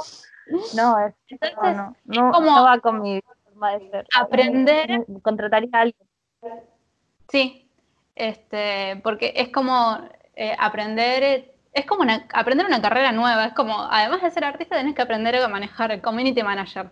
[0.75, 1.15] No, es,
[1.57, 4.07] no, no, como va con mi forma de ser.
[4.15, 5.07] Aprender.
[5.23, 6.09] Contrataría a alguien.
[7.31, 7.67] Sí,
[8.15, 9.99] este, porque es como
[10.37, 14.95] eh, aprender, es como aprender una carrera nueva, es como, además de ser artista, tenés
[14.95, 16.91] que aprender a manejar el community manager.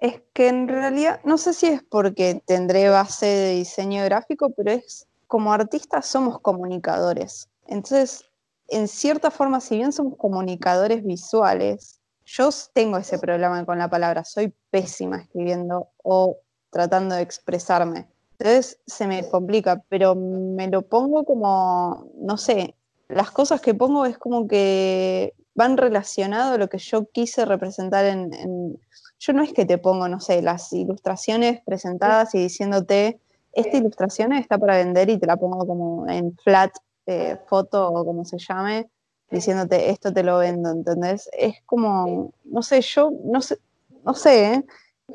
[0.00, 4.72] Es que en realidad, no sé si es porque tendré base de diseño gráfico, pero
[4.72, 7.48] es como artistas somos comunicadores.
[7.66, 8.24] Entonces,
[8.68, 14.24] en cierta forma, si bien somos comunicadores visuales, yo tengo ese problema con la palabra,
[14.24, 16.38] soy pésima escribiendo o
[16.70, 18.08] tratando de expresarme.
[18.38, 22.74] Entonces se me complica, pero me lo pongo como, no sé,
[23.12, 28.06] las cosas que pongo es como que van relacionado a lo que yo quise representar
[28.06, 28.78] en,
[29.18, 33.20] Yo no es que te pongo, no sé, las ilustraciones presentadas y diciéndote,
[33.52, 36.70] esta ilustración está para vender y te la pongo como en flat
[37.06, 38.88] eh, foto o como se llame,
[39.30, 41.28] diciéndote, esto te lo vendo, ¿entendés?
[41.32, 43.58] Es como, no sé, yo no sé,
[44.04, 44.64] no sé, ¿eh?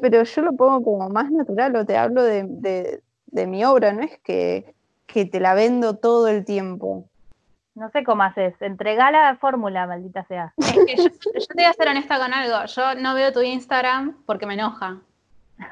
[0.01, 3.01] pero yo lo pongo como más natural o te hablo de,
[3.47, 4.75] mi obra, no es que,
[5.07, 7.09] que te la vendo todo el tiempo.
[7.75, 8.53] No sé cómo haces.
[8.61, 10.53] Entrega la fórmula, maldita sea.
[10.57, 12.65] Es que yo, te voy a ser honesta con algo.
[12.65, 14.97] Yo no veo tu Instagram porque me enoja.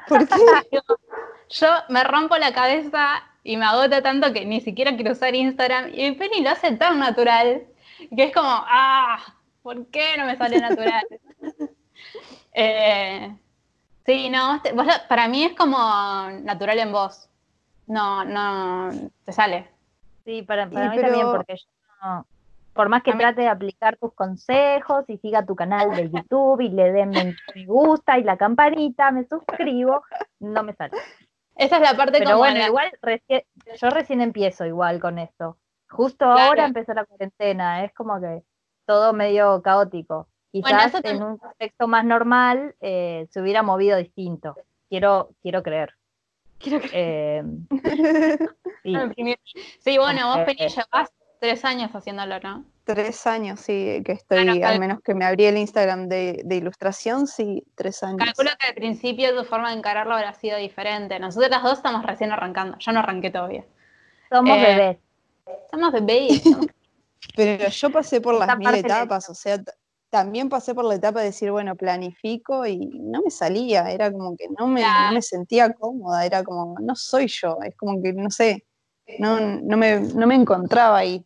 [0.06, 0.34] ¿Por qué?
[1.48, 5.90] yo me rompo la cabeza y me agota tanto que ni siquiera quiero usar Instagram.
[5.94, 7.62] Y Penny lo hace tan natural
[8.14, 9.18] que es como, ah,
[9.62, 11.06] ¿por qué no me sale natural?
[12.56, 13.36] Eh,
[14.06, 14.62] sí, no,
[15.08, 15.76] para mí es como
[16.42, 17.28] natural en voz.
[17.88, 18.90] No, no,
[19.24, 19.68] te sale.
[20.24, 21.73] Sí, para, mí también, porque yo
[22.72, 26.68] por más que trate de aplicar tus consejos y siga tu canal de YouTube y
[26.70, 30.02] le den me gusta y la campanita, me suscribo,
[30.40, 30.96] no me sale.
[31.56, 32.90] Esa es la parte Pero bueno, igual
[33.80, 35.56] yo recién empiezo igual con esto.
[35.88, 38.42] Justo ahora empezó la cuarentena, es como que
[38.86, 40.28] todo medio caótico.
[40.50, 44.56] Quizás en un contexto más normal eh, se hubiera movido distinto.
[44.88, 45.94] Quiero, quiero creer.
[46.58, 47.44] Quiero creer.
[47.44, 48.46] Eh,
[49.80, 49.98] sí.
[49.98, 51.12] bueno, vos Penny llevas
[51.44, 52.64] Tres años haciéndolo, ¿no?
[52.84, 57.62] Tres años, sí, que estoy, al menos que me abrí el Instagram de, ilustración, sí,
[57.74, 58.16] tres años.
[58.16, 61.18] Calculo que al principio tu forma de encararlo habrá sido diferente.
[61.18, 63.62] Nosotras dos estamos recién arrancando, yo no arranqué todavía.
[64.30, 64.98] Somos eh, bebés.
[65.70, 66.42] Somos bebés.
[67.36, 69.62] Pero yo pasé por las mil etapas, o sea,
[70.08, 74.34] también pasé por la etapa de decir, bueno, planifico y no me salía, era como
[74.34, 78.14] que no me, no me sentía cómoda, era como, no soy yo, es como que,
[78.14, 78.64] no sé,
[79.18, 81.22] no, no, me, no me encontraba ahí.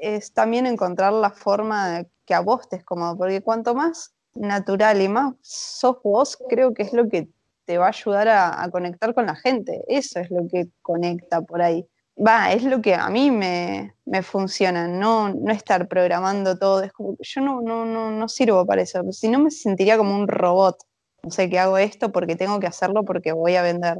[0.00, 5.00] Es también encontrar la forma que a vos te es cómodo, porque cuanto más natural
[5.02, 7.28] y más sos vos, creo que es lo que
[7.64, 9.84] te va a ayudar a, conectar con la gente.
[9.86, 11.86] Eso es lo que conecta por ahí.
[12.18, 16.82] Va, es lo que a mí me, funciona, no, no estar programando todo.
[16.82, 19.00] Es como yo no, no, no, no sirvo para eso.
[19.12, 20.78] Si no me sentiría como un robot.
[21.22, 23.98] No sé, que hago esto porque tengo que hacerlo porque voy a vender.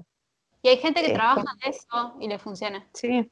[0.62, 2.88] Y hay gente que trabaja en eso y le funciona.
[2.94, 3.30] Sí.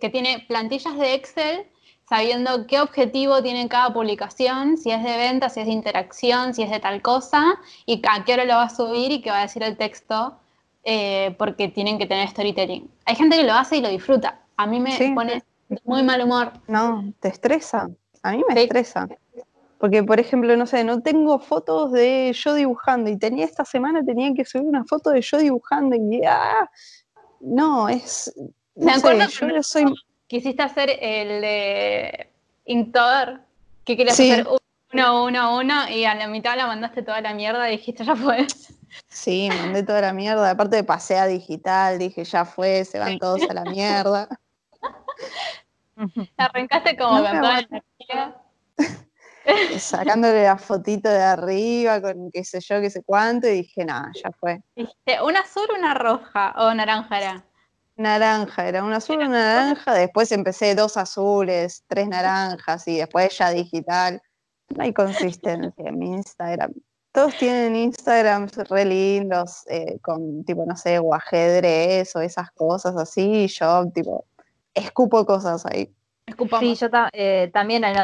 [0.00, 1.66] Que tiene plantillas de Excel
[2.10, 6.64] sabiendo qué objetivo tiene cada publicación, si es de venta, si es de interacción, si
[6.64, 9.38] es de tal cosa, y a qué hora lo va a subir y qué va
[9.38, 10.36] a decir el texto,
[10.82, 12.90] eh, porque tienen que tener storytelling.
[13.04, 14.40] Hay gente que lo hace y lo disfruta.
[14.56, 15.44] A mí me pone
[15.84, 16.52] muy mal humor.
[16.66, 17.88] No, te estresa.
[18.24, 19.08] A mí me estresa.
[19.78, 24.04] Porque, por ejemplo, no sé, no tengo fotos de yo dibujando y tenía esta semana,
[24.04, 26.68] tenía que subir una foto de yo dibujando y ah,
[27.38, 28.34] no, es...
[28.74, 29.84] me acuerdo yo soy
[30.30, 32.30] quisiste hacer el de
[32.64, 33.40] Inktober,
[33.84, 34.46] que querías hacer
[34.92, 38.14] uno, uno, uno, y a la mitad la mandaste toda la mierda y dijiste, ya
[38.14, 38.46] fue.
[39.08, 40.48] Sí, mandé toda la mierda.
[40.48, 44.28] Aparte de pasea digital, dije, ya fue, se van todos a la mierda.
[46.36, 48.36] Arrancaste como energía.
[49.78, 54.12] Sacándole la fotito de arriba con qué sé yo, qué sé cuánto, y dije, nada,
[54.14, 54.60] ya fue.
[54.76, 56.54] Dijiste, ¿una azul una roja?
[56.56, 57.49] ¿O naranja era?
[58.00, 63.50] Naranja, era una azul, una naranja, después empecé dos azules, tres naranjas y después ya
[63.50, 64.22] digital.
[64.74, 66.72] No hay consistencia en mi Instagram.
[67.12, 72.96] Todos tienen Instagrams re lindos, eh, con tipo, no sé, o ajedrez o esas cosas
[72.96, 74.24] así, y yo tipo,
[74.72, 75.92] escupo cosas ahí.
[76.60, 77.96] Sí, yo eh, también en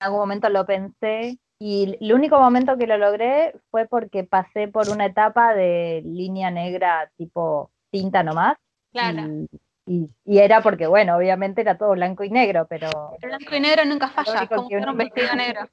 [0.00, 4.90] algún momento lo pensé y el único momento que lo logré fue porque pasé por
[4.90, 8.56] una etapa de línea negra tipo tinta nomás
[8.92, 9.46] Claro.
[9.86, 12.90] Y, era porque, bueno, obviamente era todo blanco y negro, pero...
[13.22, 15.68] Blanco y negro nunca falla, como un vestido negro.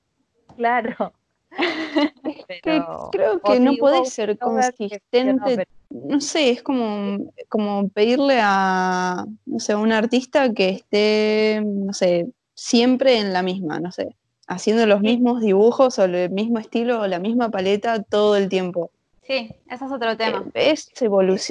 [0.55, 1.13] Claro.
[3.11, 5.67] creo que no puede ser consistente.
[5.89, 11.93] No sé, es como, como pedirle a, no sé, a un artista que esté, no
[11.93, 14.15] sé, siempre en la misma, no sé,
[14.47, 18.91] haciendo los mismos dibujos o el mismo estilo o la misma paleta todo el tiempo.
[19.27, 20.43] Sí, ese es otro tema.
[20.53, 20.91] Eh, es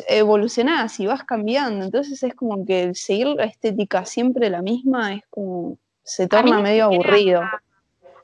[0.08, 1.84] evolucionar, si vas cambiando.
[1.86, 5.76] Entonces es como que seguir la estética siempre la misma es como.
[6.04, 7.42] se torna medio aburrido.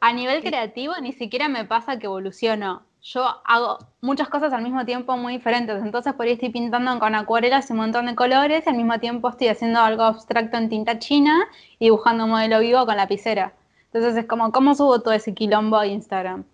[0.01, 2.82] A, nivel creativo ni siquiera me pasa que evoluciono.
[3.03, 5.82] Yo hago muchas cosas al mismo tiempo muy diferentes.
[5.82, 9.01] Entonces por ahí estoy pintando con acuarelas y un montón de colores y al mismo
[9.01, 11.48] tiempo estoy haciendo algo abstracto en tinta china
[11.78, 13.53] y dibujando un modelo vivo con lapicera.
[13.92, 16.44] Entonces es como, ¿cómo subo todo ese quilombo a Instagram?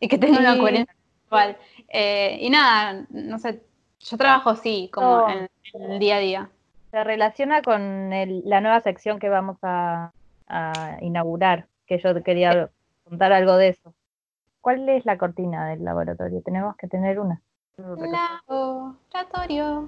[0.00, 0.86] Y que tengo una acuarela
[1.26, 1.56] igual.
[1.88, 3.62] Eh, y nada, no sé,
[4.00, 6.50] yo trabajo así, como en, el día a día.
[6.90, 10.12] Se relaciona con la nueva sección que vamos a,
[11.00, 12.70] inaugurar, que yo quería
[13.04, 13.94] contar algo de eso.
[14.60, 16.40] ¿Cuál es la cortina del laboratorio?
[16.42, 17.40] Tenemos que tener una.
[17.76, 19.86] Laboratorio.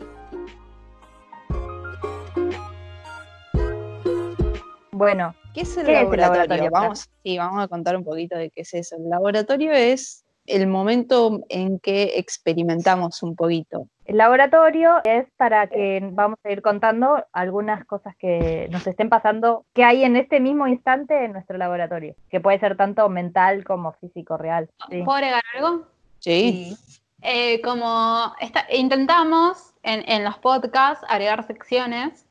[4.92, 6.70] Bueno, ¿qué es el, laboratorio?
[6.72, 8.96] Vamos, sí, vamos a contar un poquito de qué es eso.
[8.96, 13.86] El laboratorio es el momento en que experimentamos un poquito.
[14.06, 19.66] El laboratorio es para que vamos a ir contando algunas cosas que nos estén pasando,
[19.74, 23.92] que hay en este mismo instante en nuestro laboratorio, que puede ser tanto mental como
[23.92, 24.70] físico real.
[24.88, 25.82] ¿Puedo agregar algo?
[26.20, 26.74] Sí.
[27.20, 28.32] Eh, como
[28.72, 32.24] intentamos en, en los podcasts agregar secciones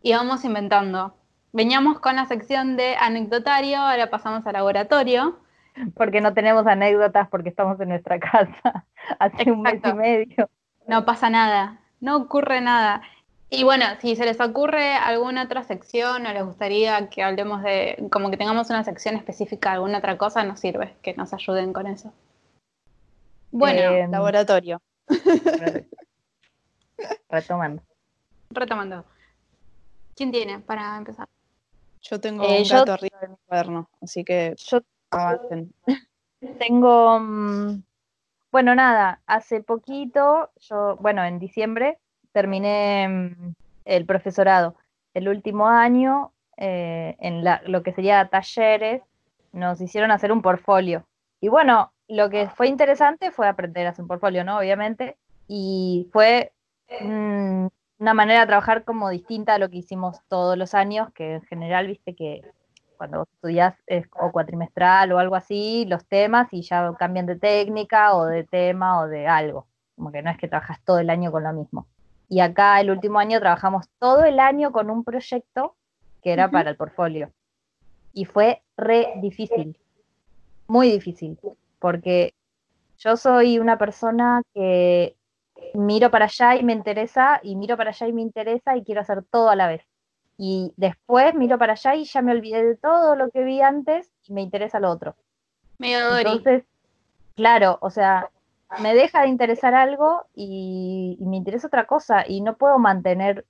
[0.00, 1.14] y vamos inventando.
[1.52, 5.38] Veníamos con la sección de anecdotario, ahora pasamos al laboratorio
[5.94, 8.84] porque no tenemos anécdotas porque estamos en nuestra casa
[9.18, 10.50] hace un mes y medio.
[10.86, 13.02] No pasa nada, no ocurre nada.
[13.50, 18.06] Y bueno, si se les ocurre alguna otra sección o les gustaría que hablemos de,
[18.10, 21.86] como que tengamos una sección específica, alguna otra cosa, nos sirve que nos ayuden con
[21.86, 22.12] eso.
[23.50, 24.82] Bueno, em, laboratorio.
[27.30, 27.82] Retomando.
[28.50, 29.04] Retomando.
[30.14, 31.28] ¿Quién tiene para empezar?
[32.02, 34.80] Yo tengo eh, un gato arriba de mi cuaderno, así que yo
[36.58, 37.82] tengo, mm,
[38.52, 41.98] bueno, nada, hace poquito, yo, bueno, en diciembre
[42.32, 43.54] terminé mm,
[43.84, 44.76] el profesorado.
[45.14, 49.02] El último año, eh, en lo que sería talleres,
[49.52, 51.06] nos hicieron hacer un portfolio.
[51.40, 54.58] Y bueno, lo que fue interesante fue aprender a hacer un portfolio, ¿no?
[54.58, 55.16] Obviamente.
[55.46, 56.52] Y fue
[57.00, 57.66] mm,
[57.98, 61.42] una manera de trabajar como distinta a lo que hicimos todos los años, que en
[61.42, 62.42] general, viste que
[62.98, 63.74] cuando estudias
[64.20, 69.00] o cuatrimestral o algo así, los temas y ya cambian de técnica o de tema
[69.00, 69.66] o de algo.
[69.96, 71.86] Como que no es que trabajas todo el año con lo mismo.
[72.28, 75.76] Y acá el último año trabajamos todo el año con un proyecto
[76.22, 77.30] que era para el portfolio.
[78.12, 79.78] Y fue re difícil,
[80.66, 81.38] muy difícil,
[81.78, 82.34] porque
[82.98, 85.16] yo soy una persona que
[85.74, 89.00] miro para allá y me interesa, y miro para allá y me interesa y quiero
[89.00, 89.82] hacer todo a la vez.
[90.40, 94.10] Y después miro para allá y ya me olvidé de todo lo que vi antes
[94.24, 95.16] y me interesa lo otro.
[96.16, 96.64] Entonces,
[97.34, 98.30] claro, o sea,
[98.80, 103.46] me deja de interesar algo y, me interesa otra cosa y no puedo mantener,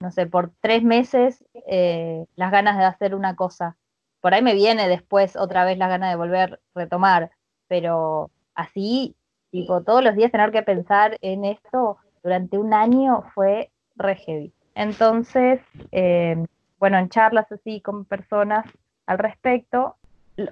[0.00, 3.76] no sé, por tres meses eh, las ganas de hacer una cosa.
[4.20, 7.30] Por ahí me viene después otra vez las ganas de volver a retomar,
[7.68, 9.14] pero así,
[9.50, 14.54] tipo, todos los días tener que pensar en esto durante un año fue re heavy.
[14.74, 15.60] Entonces,
[15.92, 16.44] eh,
[16.78, 18.66] bueno, en charlas así con personas
[19.06, 19.96] al respecto,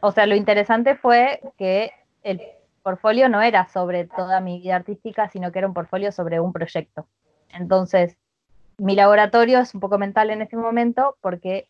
[0.00, 1.90] o sea, lo interesante fue que
[2.22, 2.40] el
[2.82, 6.52] portfolio no era sobre toda mi vida artística, sino que era un portfolio sobre un
[6.52, 7.06] proyecto.
[7.50, 8.16] Entonces,
[8.78, 11.68] mi laboratorio es un poco mental en ese momento porque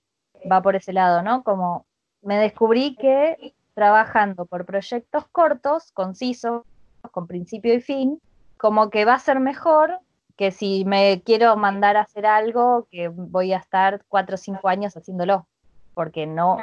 [0.50, 1.42] va por ese lado, ¿no?
[1.42, 1.86] Como
[2.22, 6.62] me descubrí que trabajando por proyectos cortos, concisos,
[7.10, 8.20] con principio y fin,
[8.56, 9.98] como que va a ser mejor
[10.42, 14.68] que si me quiero mandar a hacer algo que voy a estar cuatro o cinco
[14.68, 15.46] años haciéndolo,
[15.94, 16.58] porque no,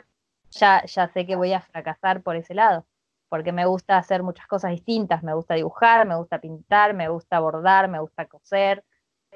[0.52, 2.86] ya, ya sé que voy a fracasar por ese lado,
[3.30, 7.40] porque me gusta hacer muchas cosas distintas, me gusta dibujar, me gusta pintar, me gusta
[7.40, 8.84] bordar, me gusta coser,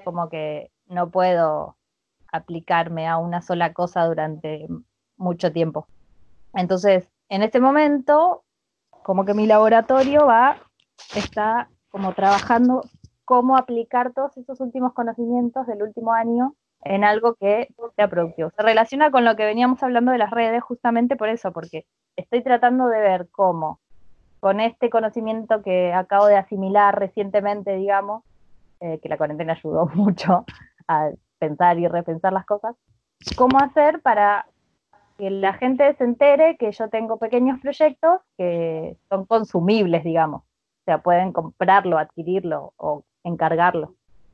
[0.03, 1.77] como que no puedo
[2.29, 4.67] aplicarme a una sola cosa durante
[5.15, 5.87] mucho tiempo.
[6.53, 8.43] Entonces, en este momento,
[9.03, 10.57] como que mi laboratorio va,
[11.15, 12.83] está como trabajando
[13.33, 16.53] cómo aplicar todos esos últimos conocimientos del último año
[16.83, 18.51] en algo que sea productivo.
[18.55, 22.43] Se relaciona con lo que veníamos hablando de las redes justamente por eso, porque estoy
[22.43, 23.79] tratando de ver cómo
[24.39, 28.23] con este conocimiento que acabo de asimilar recientemente, digamos,
[28.81, 30.45] eh, que la cuarentena ayudó mucho
[30.87, 31.09] a
[31.39, 32.75] pensar y repensar las cosas,
[33.35, 34.45] cómo hacer para
[35.17, 40.43] que la gente se entere que yo tengo pequeños proyectos que son consumibles, digamos.
[40.43, 43.93] O sea, pueden comprarlo, adquirirlo o encargarlo.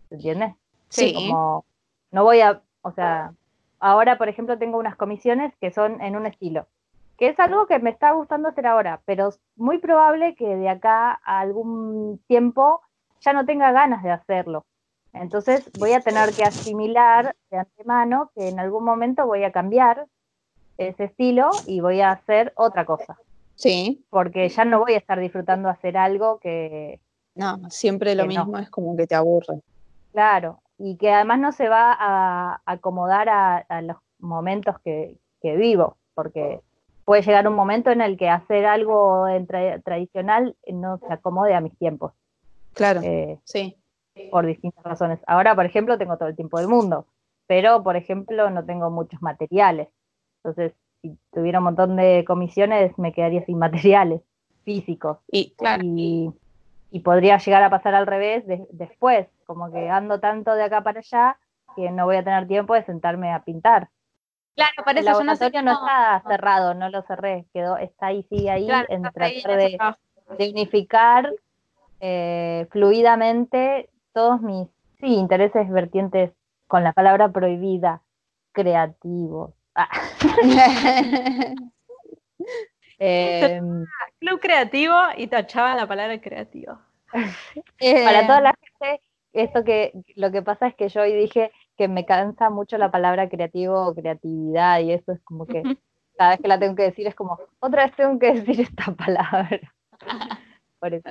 [0.09, 0.55] ¿Entiendes?
[0.89, 1.13] Sí.
[1.13, 1.65] Como
[2.11, 3.33] no voy a, o sea,
[3.79, 6.67] ahora por ejemplo tengo unas comisiones que son en un estilo,
[7.17, 10.69] que es algo que me está gustando hacer ahora, pero es muy probable que de
[10.69, 12.81] acá a algún tiempo
[13.21, 14.65] ya no tenga ganas de hacerlo.
[15.13, 20.05] Entonces voy a tener que asimilar de antemano que en algún momento voy a cambiar
[20.77, 23.17] ese estilo y voy a hacer otra cosa.
[23.55, 24.05] Sí.
[24.09, 26.99] Porque ya no voy a estar disfrutando hacer algo que...
[27.39, 29.61] No, siempre lo mismo, es como que te aburre.
[30.11, 36.59] Claro, y que además no se va a acomodar a, los momentos que, vivo, porque
[37.05, 39.25] puede llegar un momento en el que hacer algo
[39.85, 42.11] tradicional no se acomode a mis tiempos.
[42.73, 43.77] Claro, eh, sí.
[44.31, 45.19] Por distintas razones.
[45.25, 47.05] Ahora, por ejemplo, tengo todo el tiempo del mundo,
[47.47, 49.87] pero, por ejemplo, no tengo muchos materiales.
[50.43, 54.21] Entonces, si tuviera un montón de comisiones, me quedaría sin materiales
[54.65, 55.19] físicos.
[55.31, 55.83] Y, claro.
[55.85, 56.33] y,
[56.99, 61.37] podría llegar a pasar al revés después, como que ando tanto de acá para allá
[61.75, 63.89] que no voy a tener tiempo de sentarme a pintar.
[64.55, 68.49] Claro, para eso el laboratorio no, está cerrado, no lo cerré, quedó, está ahí, sigue
[68.49, 69.57] ahí, en tratar
[70.37, 71.31] de, unificar
[71.99, 74.67] eh, fluidamente todos mis
[74.99, 76.31] sí, intereses vertientes
[76.67, 78.01] con la palabra prohibida,
[78.51, 79.53] creativos.
[79.75, 79.87] Ah.
[82.99, 83.85] Em,
[84.19, 86.79] Club creativo y tachaba la palabra creativo.
[88.05, 89.01] Para toda la gente
[89.33, 92.91] esto que lo que pasa es que yo hoy dije que me cansa mucho la
[92.91, 95.63] palabra creativo o creatividad y eso es como que
[96.17, 98.91] cada vez que la tengo que decir es como, otra vez tengo que decir esta
[98.95, 99.59] palabra.
[100.79, 101.09] Por eso.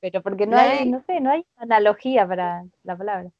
[0.00, 3.30] Pero porque no hay, no sé, no hay analogía para la palabra.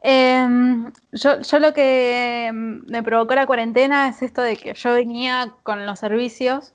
[0.00, 5.54] Em, yo, yo lo que me provocó la cuarentena es esto de que yo venía
[5.64, 6.74] con los servicios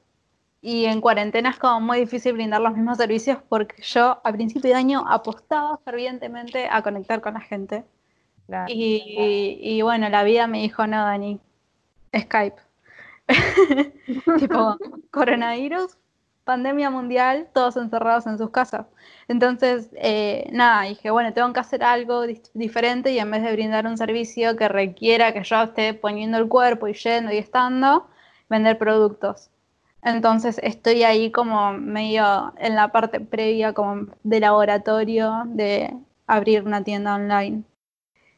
[0.61, 4.69] y en cuarentena es como muy difícil brindar los mismos servicios porque yo a principio
[4.69, 7.85] de año apostaba fervientemente a conectar con la gente.
[8.67, 11.39] y, bueno, la vida me dijo, no, Dani,
[12.17, 12.57] Skype.
[14.37, 14.77] tipo,
[15.11, 15.97] coronavirus,
[16.43, 18.85] pandemia mundial, todos encerrados en sus casas.
[19.27, 22.23] Entonces, eh, nada, dije, bueno, tengo que hacer algo
[22.53, 26.47] diferente y en vez de brindar un servicio que requiera que yo esté poniendo el
[26.49, 28.07] cuerpo y yendo y estando,
[28.49, 29.49] vender productos.
[30.03, 35.95] Entonces estoy ahí como medio en la parte previa como de laboratorio de
[36.27, 37.63] abrir una tienda online.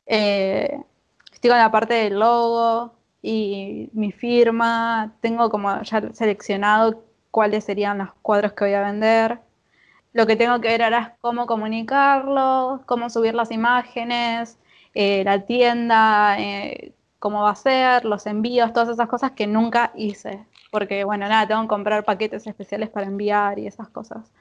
[0.05, 0.79] Eh,
[1.33, 5.15] estoy con la parte del logo y mi firma.
[5.21, 7.03] Tengo como ya seleccionado
[7.35, 9.41] cuáles serían los cuadros que voy a vender.
[10.13, 14.57] Lo que tengo que ver ahora es cómo comunicarlo, cómo subir las imágenes,
[14.93, 19.91] eh, la tienda, eh, cómo va a ser, los envíos, todas esas cosas que nunca
[19.95, 20.45] hice.
[20.71, 24.31] Porque, bueno, nada, tengo que comprar paquetes especiales para enviar y esas cosas.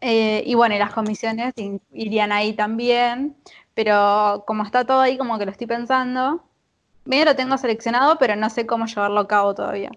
[0.00, 1.54] Eh, y bueno, y las comisiones
[1.92, 3.36] irían ahí también,
[3.74, 6.42] pero como está todo ahí, como que lo estoy pensando.
[7.04, 9.92] Medio lo tengo seleccionado, pero no sé cómo llevarlo a cabo todavía.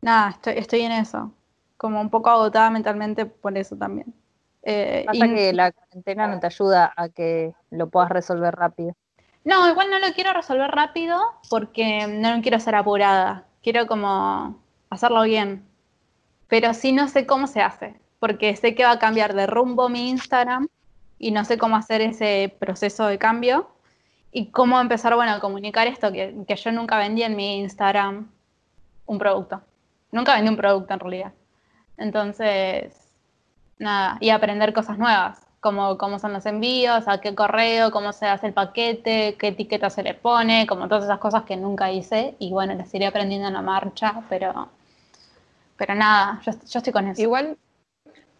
[0.00, 1.32] Nada, estoy, estoy en eso.
[1.76, 4.14] Como un poco agotada mentalmente por eso también.
[4.62, 8.94] Eh, Pasa que la cuarentena no te ayuda a que lo puedas resolver rápido.
[9.44, 13.44] No, igual no lo quiero resolver rápido porque no quiero ser apurada.
[13.62, 15.64] Quiero como hacerlo bien.
[16.48, 19.88] Pero sí no sé cómo se hace, porque sé que va a cambiar de rumbo
[19.88, 20.68] mi Instagram
[21.18, 23.68] y no sé cómo hacer ese proceso de cambio
[24.32, 28.30] y cómo empezar, bueno, a comunicar esto, que, que yo nunca vendí en mi Instagram
[29.06, 29.62] un producto.
[30.12, 31.32] Nunca vendí un producto en realidad.
[31.96, 32.94] Entonces,
[33.78, 38.26] nada, y aprender cosas nuevas, como cómo son los envíos, a qué correo, cómo se
[38.26, 42.36] hace el paquete, qué etiqueta se le pone, como todas esas cosas que nunca hice
[42.38, 44.68] y bueno, las iré aprendiendo en la marcha, pero,
[45.76, 47.20] pero nada, yo, estoy con eso.
[47.20, 47.56] Igual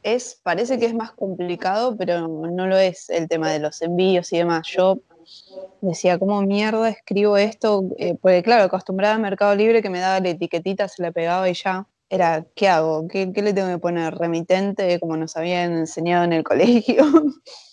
[0.03, 4.33] es, parece que es más complicado, pero no lo es el tema de los envíos
[4.33, 4.69] y demás.
[4.69, 4.99] Yo
[5.81, 7.83] decía, ¿cómo mierda escribo esto?
[7.99, 11.49] Eh, porque claro, acostumbrada a Mercado Libre que me daba la etiquetita, se la pegaba
[11.49, 13.09] y ya era, ¿qué hago?
[13.09, 14.15] ¿Qué, le tengo que poner?
[14.15, 15.01] ¿Remitente?
[15.01, 17.05] Como nos habían enseñado en el colegio.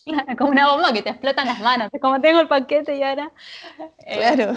[0.37, 1.89] como una bomba que te explota en las manos.
[1.91, 3.31] Es como tengo el paquete y ahora.
[3.99, 4.53] Eh, claro.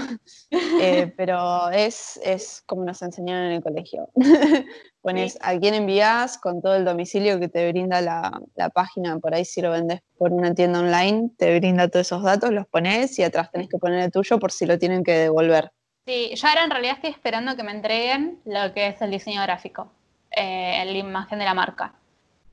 [0.80, 4.08] Eh, pero es, es como nos enseñaron en el colegio.
[5.02, 9.18] Pones a quién envías con todo el domicilio que te brinda la, la, página.
[9.18, 12.66] Por ahí, si lo vendes por una tienda online, te brinda todos esos datos, los
[12.66, 15.70] pones y atrás tenés que poner el tuyo por si lo tienen que devolver.
[16.06, 19.42] Sí, yo ahora en realidad estoy esperando que me entreguen lo que es el diseño
[19.42, 19.90] gráfico,
[20.30, 21.94] eh, la imagen de la marca.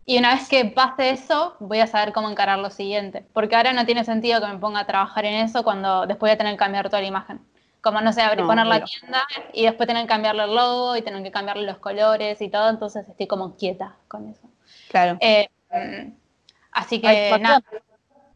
[0.05, 3.23] Y una vez que pase eso, voy a saber cómo encarar lo siguiente.
[3.31, 6.31] Porque ahora no tiene sentido que me ponga a trabajar en eso cuando después voy
[6.31, 7.41] a tener que cambiar toda la imagen.
[7.81, 9.23] Como, no sé, abrir, poner la tienda
[9.53, 12.69] y después tener que cambiarle el logo y tener que cambiarle los colores y todo.
[12.69, 14.49] Entonces estoy como quieta con eso.
[14.89, 15.17] Claro.
[15.21, 15.47] Eh,
[16.71, 17.61] así que, nada,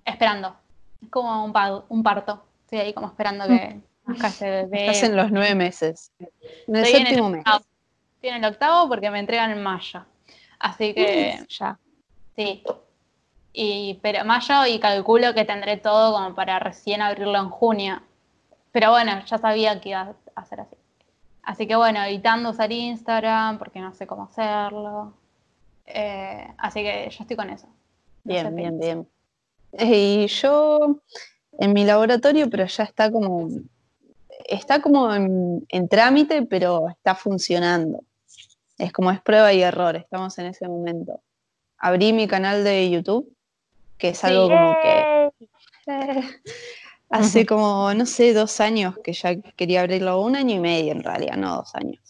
[0.05, 0.55] esperando.
[1.01, 1.53] Es como un,
[1.89, 2.45] un parto.
[2.65, 6.11] Estoy ahí como esperando que, se Estás en los nueve meses.
[6.67, 7.43] En el séptimo mes.
[8.15, 10.05] Estoy en el octavo porque me entregan en mayo.
[10.59, 11.77] Así que ya.
[12.35, 12.63] Sí.
[13.53, 18.01] Y, pero mayo y calculo que tendré todo como para recién abrirlo en junio.
[18.71, 20.75] Pero bueno, ya sabía que iba a ser así.
[21.43, 25.13] Así que bueno, evitando usar Instagram porque no sé cómo hacerlo.
[25.85, 27.67] Eh, así que yo estoy con eso.
[28.23, 29.07] bien, bien, bien.
[29.79, 31.01] Y yo
[31.59, 33.47] en mi laboratorio, pero ya está como
[34.47, 38.03] está como en, trámite, pero está funcionando.
[38.77, 41.21] Es como es prueba y error, estamos en ese momento.
[41.77, 43.31] Abrí mi canal de YouTube,
[43.97, 45.31] que es algo como que
[47.09, 51.03] hace como, no sé, dos años que ya quería abrirlo, un año y medio en
[51.03, 52.01] realidad, no dos años.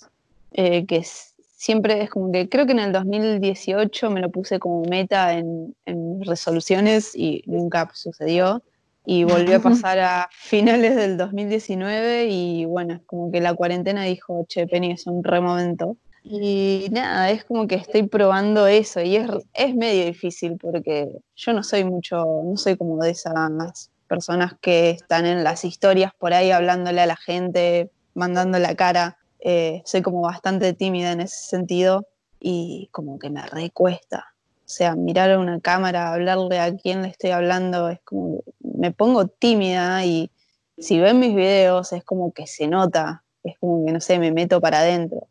[0.52, 4.84] Eh, que siempre es como que creo que en el 2018 me lo puse como
[4.84, 5.76] meta en
[6.22, 8.62] resoluciones y nunca sucedió
[9.10, 14.46] y volvió a pasar a finales del 2019 y bueno, como que la cuarentena dijo,
[14.50, 15.96] che, Penny, es un remomento.
[16.24, 21.54] Y nada, es como que estoy probando eso y es, es medio difícil porque yo
[21.54, 26.34] no soy mucho, no soy como de esas personas que están en las historias por
[26.34, 29.18] ahí hablándole a la gente, mandando la cara.
[29.40, 32.08] Eh, soy como bastante tímida en ese sentido
[32.42, 34.34] y como que me recuesta.
[34.68, 38.44] O sea, mirar a una cámara, hablarle a quién le estoy hablando, es como,
[38.78, 40.32] me pongo tímida y
[40.78, 44.32] si ven mis videos es como que se nota, es como que, no sé, me
[44.32, 45.28] meto para adentro.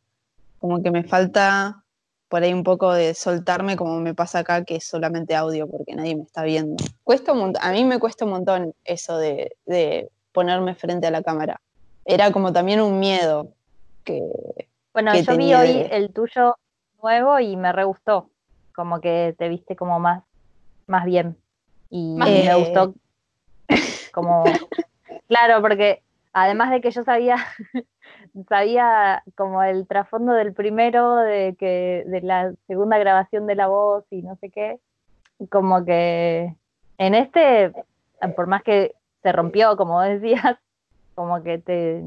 [0.58, 1.84] Como que me falta
[2.28, 5.94] por ahí un poco de soltarme como me pasa acá, que es solamente audio porque
[5.94, 6.76] nadie me está viendo.
[7.04, 11.60] Cuesta a mí me cuesta un montón eso de, de ponerme frente a la cámara.
[12.04, 13.52] Era como también un miedo
[14.04, 14.22] que...
[14.92, 16.56] Bueno, yo vi hoy el tuyo
[17.02, 18.30] nuevo y me re gustó
[18.74, 20.22] como que te viste como más,
[20.86, 21.36] más bien.
[21.90, 22.94] Y me gustó
[24.16, 24.44] como,
[25.28, 26.02] claro, porque
[26.32, 27.36] además de que yo sabía,
[28.48, 34.04] sabía como el trasfondo del primero, de que, de la segunda grabación de la voz
[34.10, 34.80] y no sé qué,
[35.50, 36.56] como que
[36.96, 37.72] en este,
[38.34, 40.56] por más que se rompió, como decías,
[41.14, 42.02] como que te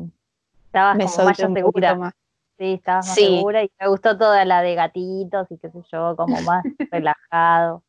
[0.65, 2.15] estabas como más segura.
[2.57, 6.15] Sí, estabas más segura y me gustó toda la de gatitos y qué sé yo,
[6.17, 7.83] como más relajado.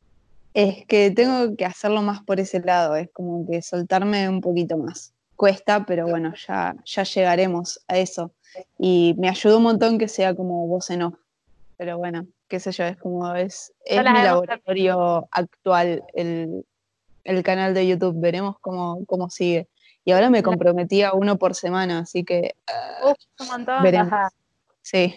[0.53, 4.77] Es que tengo que hacerlo más por ese lado, es como que soltarme un poquito
[4.77, 5.13] más.
[5.35, 8.31] Cuesta, pero bueno, ya, ya llegaremos a eso.
[8.77, 11.15] Y me ayudó un montón que sea como voz en off.
[11.77, 16.65] pero bueno, qué sé yo, es como es, es mi laboratorio actual, el,
[17.23, 19.67] el canal de YouTube, veremos cómo, cómo sigue.
[20.03, 22.55] Y ahora me comprometí a uno por semana, así que
[23.03, 23.83] Uf, un montón.
[23.83, 24.11] veremos.
[24.11, 24.29] Ajá.
[24.81, 25.15] Sí.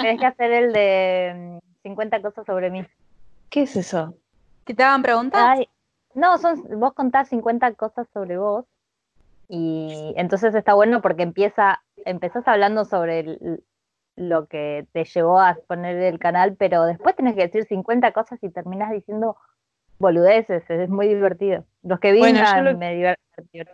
[0.00, 2.84] Tenés que hacer el de mm, 50 cosas sobre mí.
[3.50, 4.14] ¿Qué es eso?
[4.64, 5.40] ¿Que te hagan preguntas?
[5.44, 5.68] Ay,
[6.14, 8.66] no, son, vos contás 50 cosas sobre vos
[9.48, 13.64] y entonces está bueno porque empieza, empezás hablando sobre el-
[14.16, 18.38] lo que te llevó a poner el canal, pero después tenés que decir 50 cosas
[18.42, 19.36] y terminás diciendo
[19.98, 21.64] boludeces, es muy divertido.
[21.82, 23.16] Los que vi Bueno, yo lo- me, diver-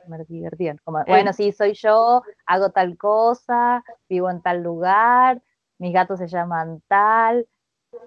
[0.07, 5.43] me divertían, como, bueno, sí, soy yo, hago tal cosa, vivo en tal lugar,
[5.79, 7.47] mis gatos se llaman tal,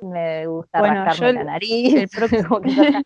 [0.02, 2.62] me gusta Bueno, rascarme yo la el- nariz, el próximo-.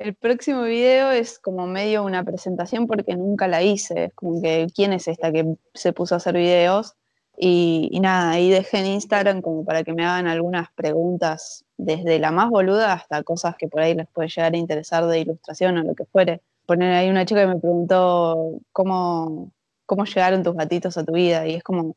[0.00, 4.06] El próximo video es como medio una presentación porque nunca la hice.
[4.06, 6.94] Es como que, ¿quién es esta que se puso a hacer videos?
[7.38, 12.18] Y, y nada, ahí dejé en Instagram como para que me hagan algunas preguntas, desde
[12.18, 15.78] la más boluda hasta cosas que por ahí les puede llegar a interesar de ilustración
[15.78, 16.42] o lo que fuere.
[16.66, 19.52] Poner ahí una chica que me preguntó cómo,
[19.86, 21.46] cómo llegaron tus gatitos a tu vida.
[21.46, 21.94] Y es como,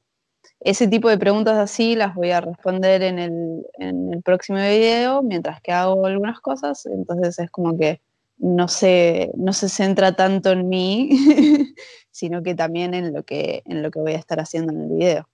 [0.59, 5.21] ese tipo de preguntas así las voy a responder en el, en el próximo video,
[5.21, 6.85] mientras que hago algunas cosas.
[6.85, 8.01] Entonces es como que
[8.37, 11.09] no se, no se centra tanto en mí,
[12.11, 14.89] sino que también en lo que, en lo que voy a estar haciendo en el
[14.89, 15.27] video.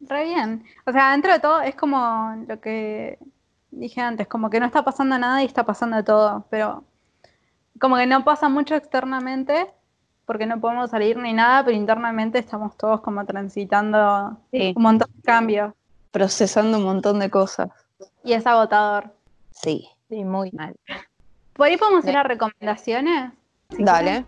[0.00, 0.64] Re bien.
[0.86, 3.18] O sea, dentro de todo es como lo que
[3.70, 6.84] dije antes, como que no está pasando nada y está pasando todo, pero
[7.80, 9.66] como que no pasa mucho externamente
[10.26, 14.72] porque no podemos salir ni nada, pero internamente estamos todos como transitando Sí.
[14.76, 15.72] un montón de cambios
[16.10, 17.70] Procesando un montón de cosas.
[18.22, 19.12] y es agotador.
[19.50, 19.88] Sí.
[20.08, 20.74] Sí, muy mal.
[21.54, 23.32] Por ahí podemos ir a recomendaciones.
[23.78, 24.24] Dale.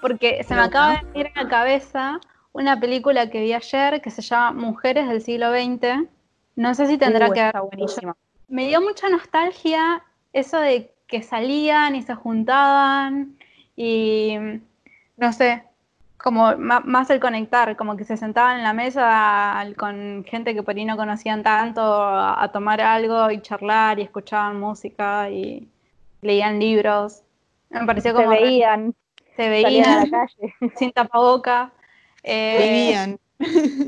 [0.00, 2.20] Porque se Me acaba de venir a la cabeza
[2.52, 6.08] una película que vi ayer que se llama Mujeres del siglo XX.
[6.56, 7.46] No sé si tendrá Uh, que ver.
[7.46, 8.16] está buenísima.
[8.48, 10.02] Me dio mucha nostalgia
[10.32, 13.36] eso de que salían y se juntaban
[13.76, 14.34] y
[15.18, 15.62] no sé,
[16.16, 20.74] como más el conectar, como que se sentaban en la mesa con gente que por
[20.74, 25.68] ahí no conocían tanto a, tomar algo y charlar y escuchaban música y
[26.22, 27.22] leían libros.
[27.70, 28.94] Me pareció Se como re- veían,
[29.36, 30.54] se a veían la calle.
[30.76, 31.72] sin tapaboca.
[32.22, 33.18] eh, Vivían.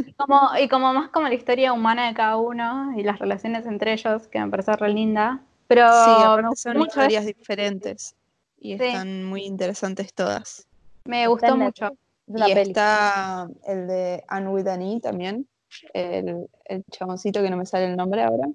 [0.06, 3.64] y como, y como más como la historia humana de cada uno y las relaciones
[3.66, 5.40] entre ellos, que me parece re linda.
[5.66, 8.14] Pero Sí, son historias diferentes.
[8.58, 8.84] Y Sí.
[8.84, 10.66] están muy interesantes todas.
[11.04, 11.90] me gustó mucho.
[12.26, 12.62] Y peli.
[12.70, 15.46] está el de Anne with an E también,
[15.92, 18.48] el, el chaboncito que no me sale el nombre ahora,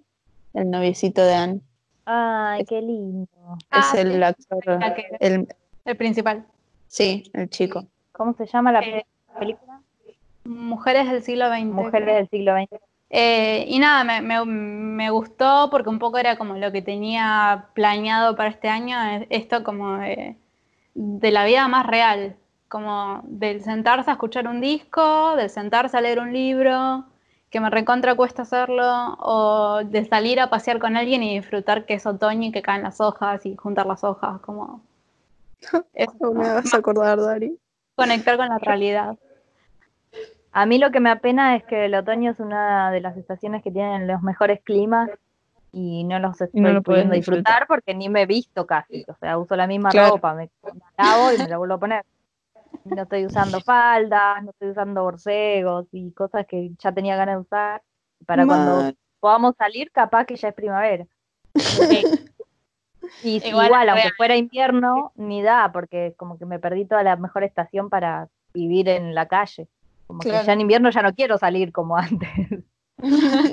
[0.55, 1.61] el noviecito de Anne.
[2.05, 3.27] Ay, qué lindo.
[3.69, 4.79] Ah, es el sí, actor,
[5.19, 5.47] el,
[5.85, 6.43] El principal.
[6.87, 7.85] sí, el chico.
[8.13, 9.05] ¿Cómo se llama la Eh,
[9.37, 9.79] película?
[10.45, 11.65] Mujeres del siglo XX.
[11.65, 12.15] Mujeres creo.
[12.15, 12.81] del siglo XX.
[13.09, 17.65] Eh, y nada, me, me- me gustó porque un poco era como lo que tenía
[17.73, 20.35] planeado para este año, es- esto como de,
[20.93, 22.35] de la vida más real,
[22.67, 27.05] como del sentarse a escuchar un disco, del sentarse a leer un libro,
[27.49, 31.95] que me recontra cuesta hacerlo, o de salir a pasear con alguien y disfrutar que
[31.95, 34.81] es otoño y que caen las hojas y juntar las hojas, como
[35.95, 37.57] es No me vas a acordar, Dari.
[37.95, 39.17] conectar con la realidad.
[40.51, 43.63] A mí lo que me apena es que el otoño es una de las estaciones
[43.63, 45.09] que tienen los mejores climas
[45.71, 47.67] y no los estoy no lo puedes pudiendo disfrutar disfrutar.
[47.67, 49.05] porque ni me he visto casi.
[49.07, 50.15] O sea, uso la misma Claro.
[50.15, 52.05] ropa, me la lavo y me la vuelvo a poner.
[52.85, 57.41] No estoy usando faldas, no estoy usando borcegos y cosas que ya tenía ganas de
[57.41, 57.81] usar.
[58.25, 61.05] Para cuando podamos salir, capaz que ya es primavera.
[63.23, 67.03] Y si Igual igual, aunque fuera invierno, ni da, porque como que me perdí toda
[67.03, 69.67] la mejor estación para vivir en la calle.
[70.09, 70.39] Como Claro.
[70.39, 72.29] que ya en invierno ya no quiero salir como antes.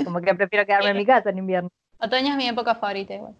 [0.04, 1.70] como que prefiero quedarme en mi casa en invierno.
[2.00, 3.34] Otoño es mi época favorita igual.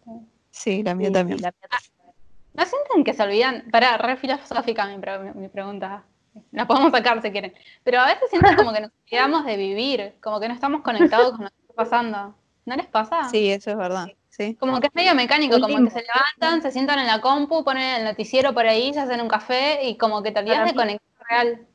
[0.51, 1.39] Sí, la mía Sí, también.
[1.39, 2.15] sí, la mía también.
[2.53, 3.65] ¿No sienten que se olvidan?
[3.73, 6.05] Para, re filosófica mi, pre- mi pregunta.
[6.53, 7.55] La podemos sacar si quieren.
[7.85, 11.31] Pero a veces siento como que nos olvidamos de vivir, como que no estamos conectados
[11.33, 12.35] con lo que está pasando.
[12.67, 13.31] ¿No les pasa?
[13.31, 14.09] Sí, eso es verdad.
[14.29, 14.55] Sí.
[14.57, 17.97] Como que es medio mecánico, como que se levantan, se sientan en la compu, ponen
[18.01, 21.27] el noticiero por ahí, se hacen un café y como que te olvidas de conectar
[21.31, 21.67] real.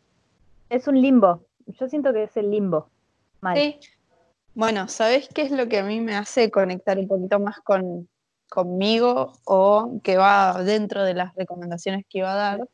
[0.72, 1.46] Es un limbo.
[1.68, 2.88] Yo siento que es el limbo.
[3.42, 3.58] Mal.
[3.58, 3.78] Sí,
[4.56, 8.08] Bueno, ¿sabés qué es lo que a mí me hace conectar un poquito más con,
[8.50, 12.70] conmigo o que va dentro de las recomendaciones que iba a dar?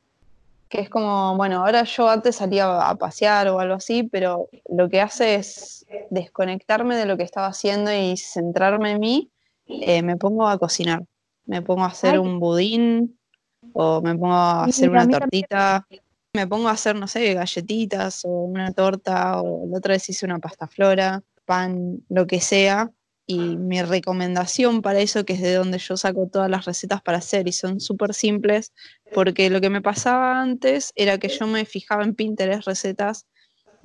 [0.69, 4.89] Que es como, bueno, ahora yo antes salía a pasear o algo así, pero lo
[4.89, 9.31] que hace es desconectarme de lo que estaba haciendo y centrarme en mí.
[9.65, 11.03] eh, me pongo a cocinar.
[11.47, 12.17] Me pongo a hacer Ay.
[12.19, 13.17] un budín
[13.73, 15.47] o me pongo a hacer una también.
[16.37, 20.25] Me pongo a hacer, no sé, galletitas o una torta o la otra vez hice
[20.25, 22.91] una pasta flora, pan, lo que sea.
[23.29, 27.17] Y mi recomendación para eso, que es de donde yo saco todas las recetas para
[27.17, 28.71] hacer y son súper simples,
[29.13, 33.25] porque lo que me pasaba antes era que yo me fijaba en Pinterest recetas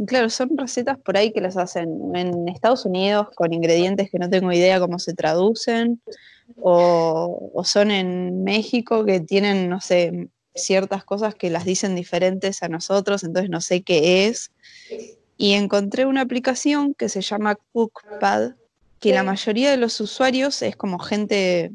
[0.07, 4.29] Claro, son recetas por ahí que las hacen en Estados Unidos con ingredientes que no
[4.29, 6.01] tengo idea cómo se traducen,
[6.61, 12.69] o, son en México que tienen, no sé, ciertas cosas que las dicen diferentes a
[12.69, 14.51] nosotros, entonces no sé qué es.
[15.37, 18.53] Y encontré una aplicación que se llama Cookpad,
[19.01, 21.73] que la mayoría de los usuarios es como gente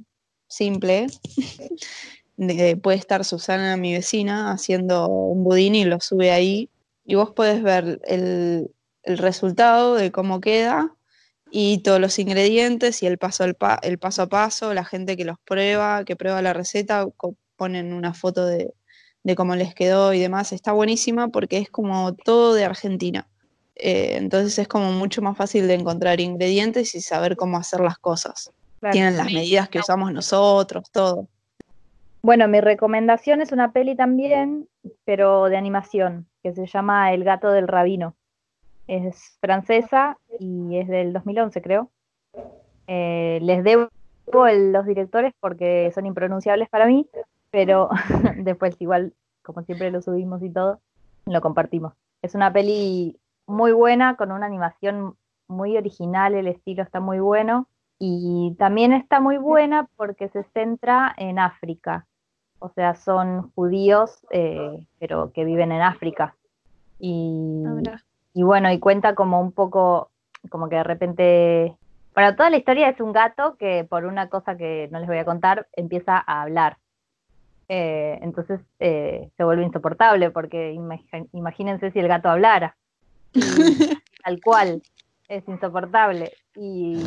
[0.48, 1.08] simple.
[2.82, 6.70] puede estar Susana, mi vecina, haciendo un budín y lo sube ahí
[7.08, 8.70] y vos podés ver el,
[9.04, 10.94] resultado de cómo queda
[11.50, 13.56] y todos los ingredientes y el paso, el
[14.00, 17.08] paso a paso, la gente que los prueba, que prueba la receta,
[17.58, 18.74] ponen una foto de,
[19.36, 20.54] cómo les quedó y demás.
[20.54, 23.28] Está buenísima porque es como todo de Argentina.
[23.76, 27.98] Eh, entonces es como mucho más fácil de encontrar ingredientes y saber cómo hacer las
[27.98, 28.52] cosas.
[28.92, 31.28] Tienen las medidas que usamos nosotros, todo.
[32.22, 34.68] Bueno, mi recomendación es una peli también,
[35.06, 38.16] pero de animación, que se llama El gato del rabino.
[38.88, 41.92] Es francesa y es del 2011, creo.
[42.88, 43.90] Eh, les debo
[44.32, 47.08] los directores porque son impronunciables para mí,
[47.52, 47.90] pero
[48.38, 50.80] después igual, como siempre lo subimos y todo,
[51.26, 51.94] lo compartimos.
[52.22, 55.16] Es una peli muy buena, con una animación
[55.48, 57.68] muy original, el estilo está muy bueno.
[58.00, 62.06] Y también está muy buena porque se centra en África.
[62.60, 66.36] O sea, son judíos, eh, pero que viven en África.
[67.00, 67.64] Y,
[68.34, 70.12] y bueno, y cuenta como un poco,
[70.50, 71.78] como que de repente
[72.18, 75.20] bueno, toda la historia es un gato que por una cosa que no les voy
[75.20, 76.78] a contar empieza a hablar.
[77.70, 80.72] Eh, entonces eh, se vuelve insoportable porque
[81.34, 82.76] imagínense si el gato hablara.
[84.24, 84.82] tal cual,
[85.28, 86.32] es insoportable.
[86.56, 87.02] Y,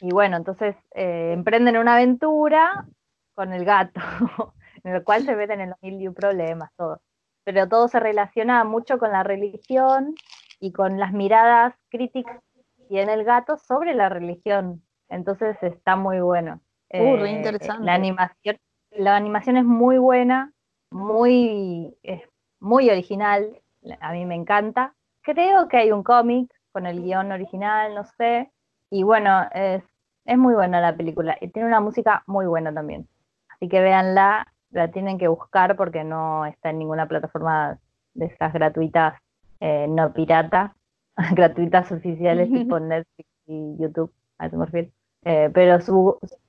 [0.00, 2.86] y bueno, entonces eh, emprenden una aventura
[3.34, 4.00] con el gato,
[4.84, 7.00] en el cual se meten en los mil y problemas, todo.
[7.44, 10.14] Pero todo se relaciona mucho con la religión
[10.60, 12.40] y con las miradas críticas
[12.88, 14.82] y en el gato sobre la religión.
[15.08, 16.60] Entonces está muy bueno.
[16.90, 17.84] Uh, eh, interesante.
[17.84, 18.56] La animación,
[18.96, 20.52] la animación es muy buena,
[20.90, 21.96] muy,
[22.60, 23.60] muy original.
[24.00, 24.94] A mí me encanta.
[25.22, 28.50] Creo que hay un cómic con el guion original, no sé.
[28.90, 29.82] Y bueno, es,
[30.24, 31.36] es muy buena la película.
[31.40, 33.08] Y tiene una música muy buena también.
[33.48, 37.78] Así que véanla, la tienen que buscar porque no está en ninguna plataforma
[38.14, 39.14] de esas gratuitas
[39.60, 40.76] eh, no pirata.
[41.34, 44.50] gratuitas oficiales tipo Netflix y YouTube, a.
[45.26, 45.80] Eh, pero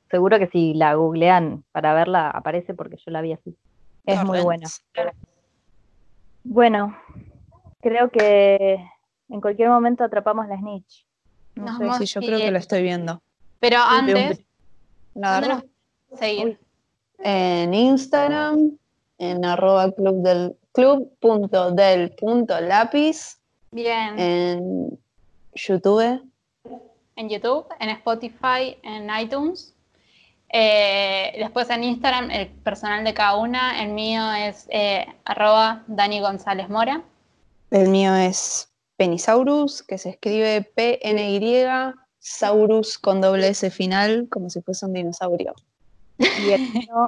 [0.10, 3.56] seguro que si la googlean para verla aparece porque yo la vi así.
[4.06, 4.68] Es muy buena.
[6.44, 6.96] Bueno,
[7.82, 8.78] creo que
[9.30, 11.06] en cualquier momento atrapamos la snitch.
[11.56, 13.22] No sé si yo creo que la estoy viendo.
[13.60, 14.46] Pero antes,
[15.16, 15.64] ¿La
[16.14, 16.60] seguir.
[17.20, 18.78] En Instagram,
[19.18, 23.40] en arroba club del club.del.lápiz
[23.72, 24.18] Bien.
[24.18, 25.00] En
[25.54, 26.22] YouTube.
[27.18, 29.75] En YouTube, en Spotify, en iTunes.
[30.58, 33.84] Eh, después en Instagram, el personal de cada una.
[33.84, 37.04] El mío es eh, arroba Dani González Mora.
[37.72, 41.66] El mío es Penisaurus, que se escribe P-N-Y,
[42.20, 45.54] Saurus con doble S final, como si fuese un dinosaurio.
[46.20, 47.08] Y el mío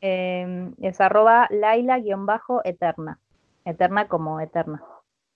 [0.00, 3.20] eh, es arroba Laila-eterna.
[3.64, 4.82] Eterna como eterna.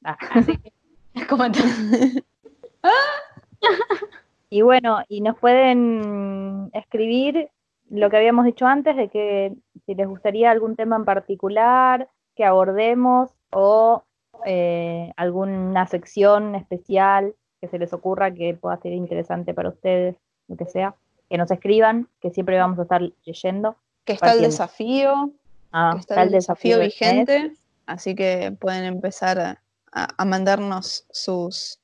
[0.03, 0.19] Ah,
[4.51, 7.51] y bueno, y nos pueden escribir
[7.91, 9.55] lo que habíamos dicho antes, de que
[9.87, 14.05] si les gustaría algún tema en particular que abordemos o
[14.45, 20.57] eh, alguna sección especial que se les ocurra que pueda ser interesante para ustedes, lo
[20.57, 20.95] que sea,
[21.29, 23.77] que nos escriban, que siempre vamos a estar leyendo.
[24.05, 25.33] Que está el desafío,
[25.73, 27.53] ah, está, el desafío, vigente,
[27.87, 31.81] así que pueden empezar a, a, mandarnos sus,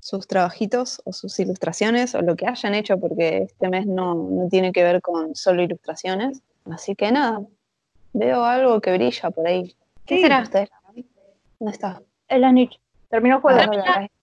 [0.00, 4.72] sus trabajitos o sus ilustraciones o lo que hayan hecho, porque este mes no, tiene
[4.72, 6.42] que ver con solo ilustraciones.
[6.70, 7.42] Así que nada,
[8.12, 9.74] veo algo que brilla por ahí.
[10.06, 10.44] ¿Qué será?
[11.58, 12.02] ¿Dónde está?
[12.28, 12.78] Es la niche.
[13.08, 13.60] Terminó el juego.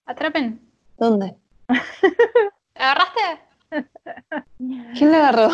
[0.06, 0.60] Atrapen.
[0.96, 1.34] ¿Dónde?
[2.74, 3.20] ¿Agarraste?
[4.96, 5.50] ¿Quién la agarró?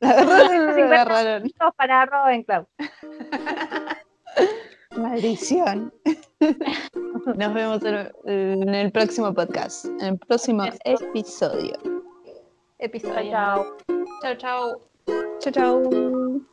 [0.00, 1.52] La agarró la agarraron.
[1.76, 2.66] Para Robin Cloud.
[4.98, 5.92] Maldición.
[7.36, 7.82] Nos vemos
[8.24, 11.76] en el próximo podcast, en el próximo episodio.
[12.78, 13.76] Episodio.
[14.22, 14.80] Chao, chao.
[15.40, 16.46] Chao, chao.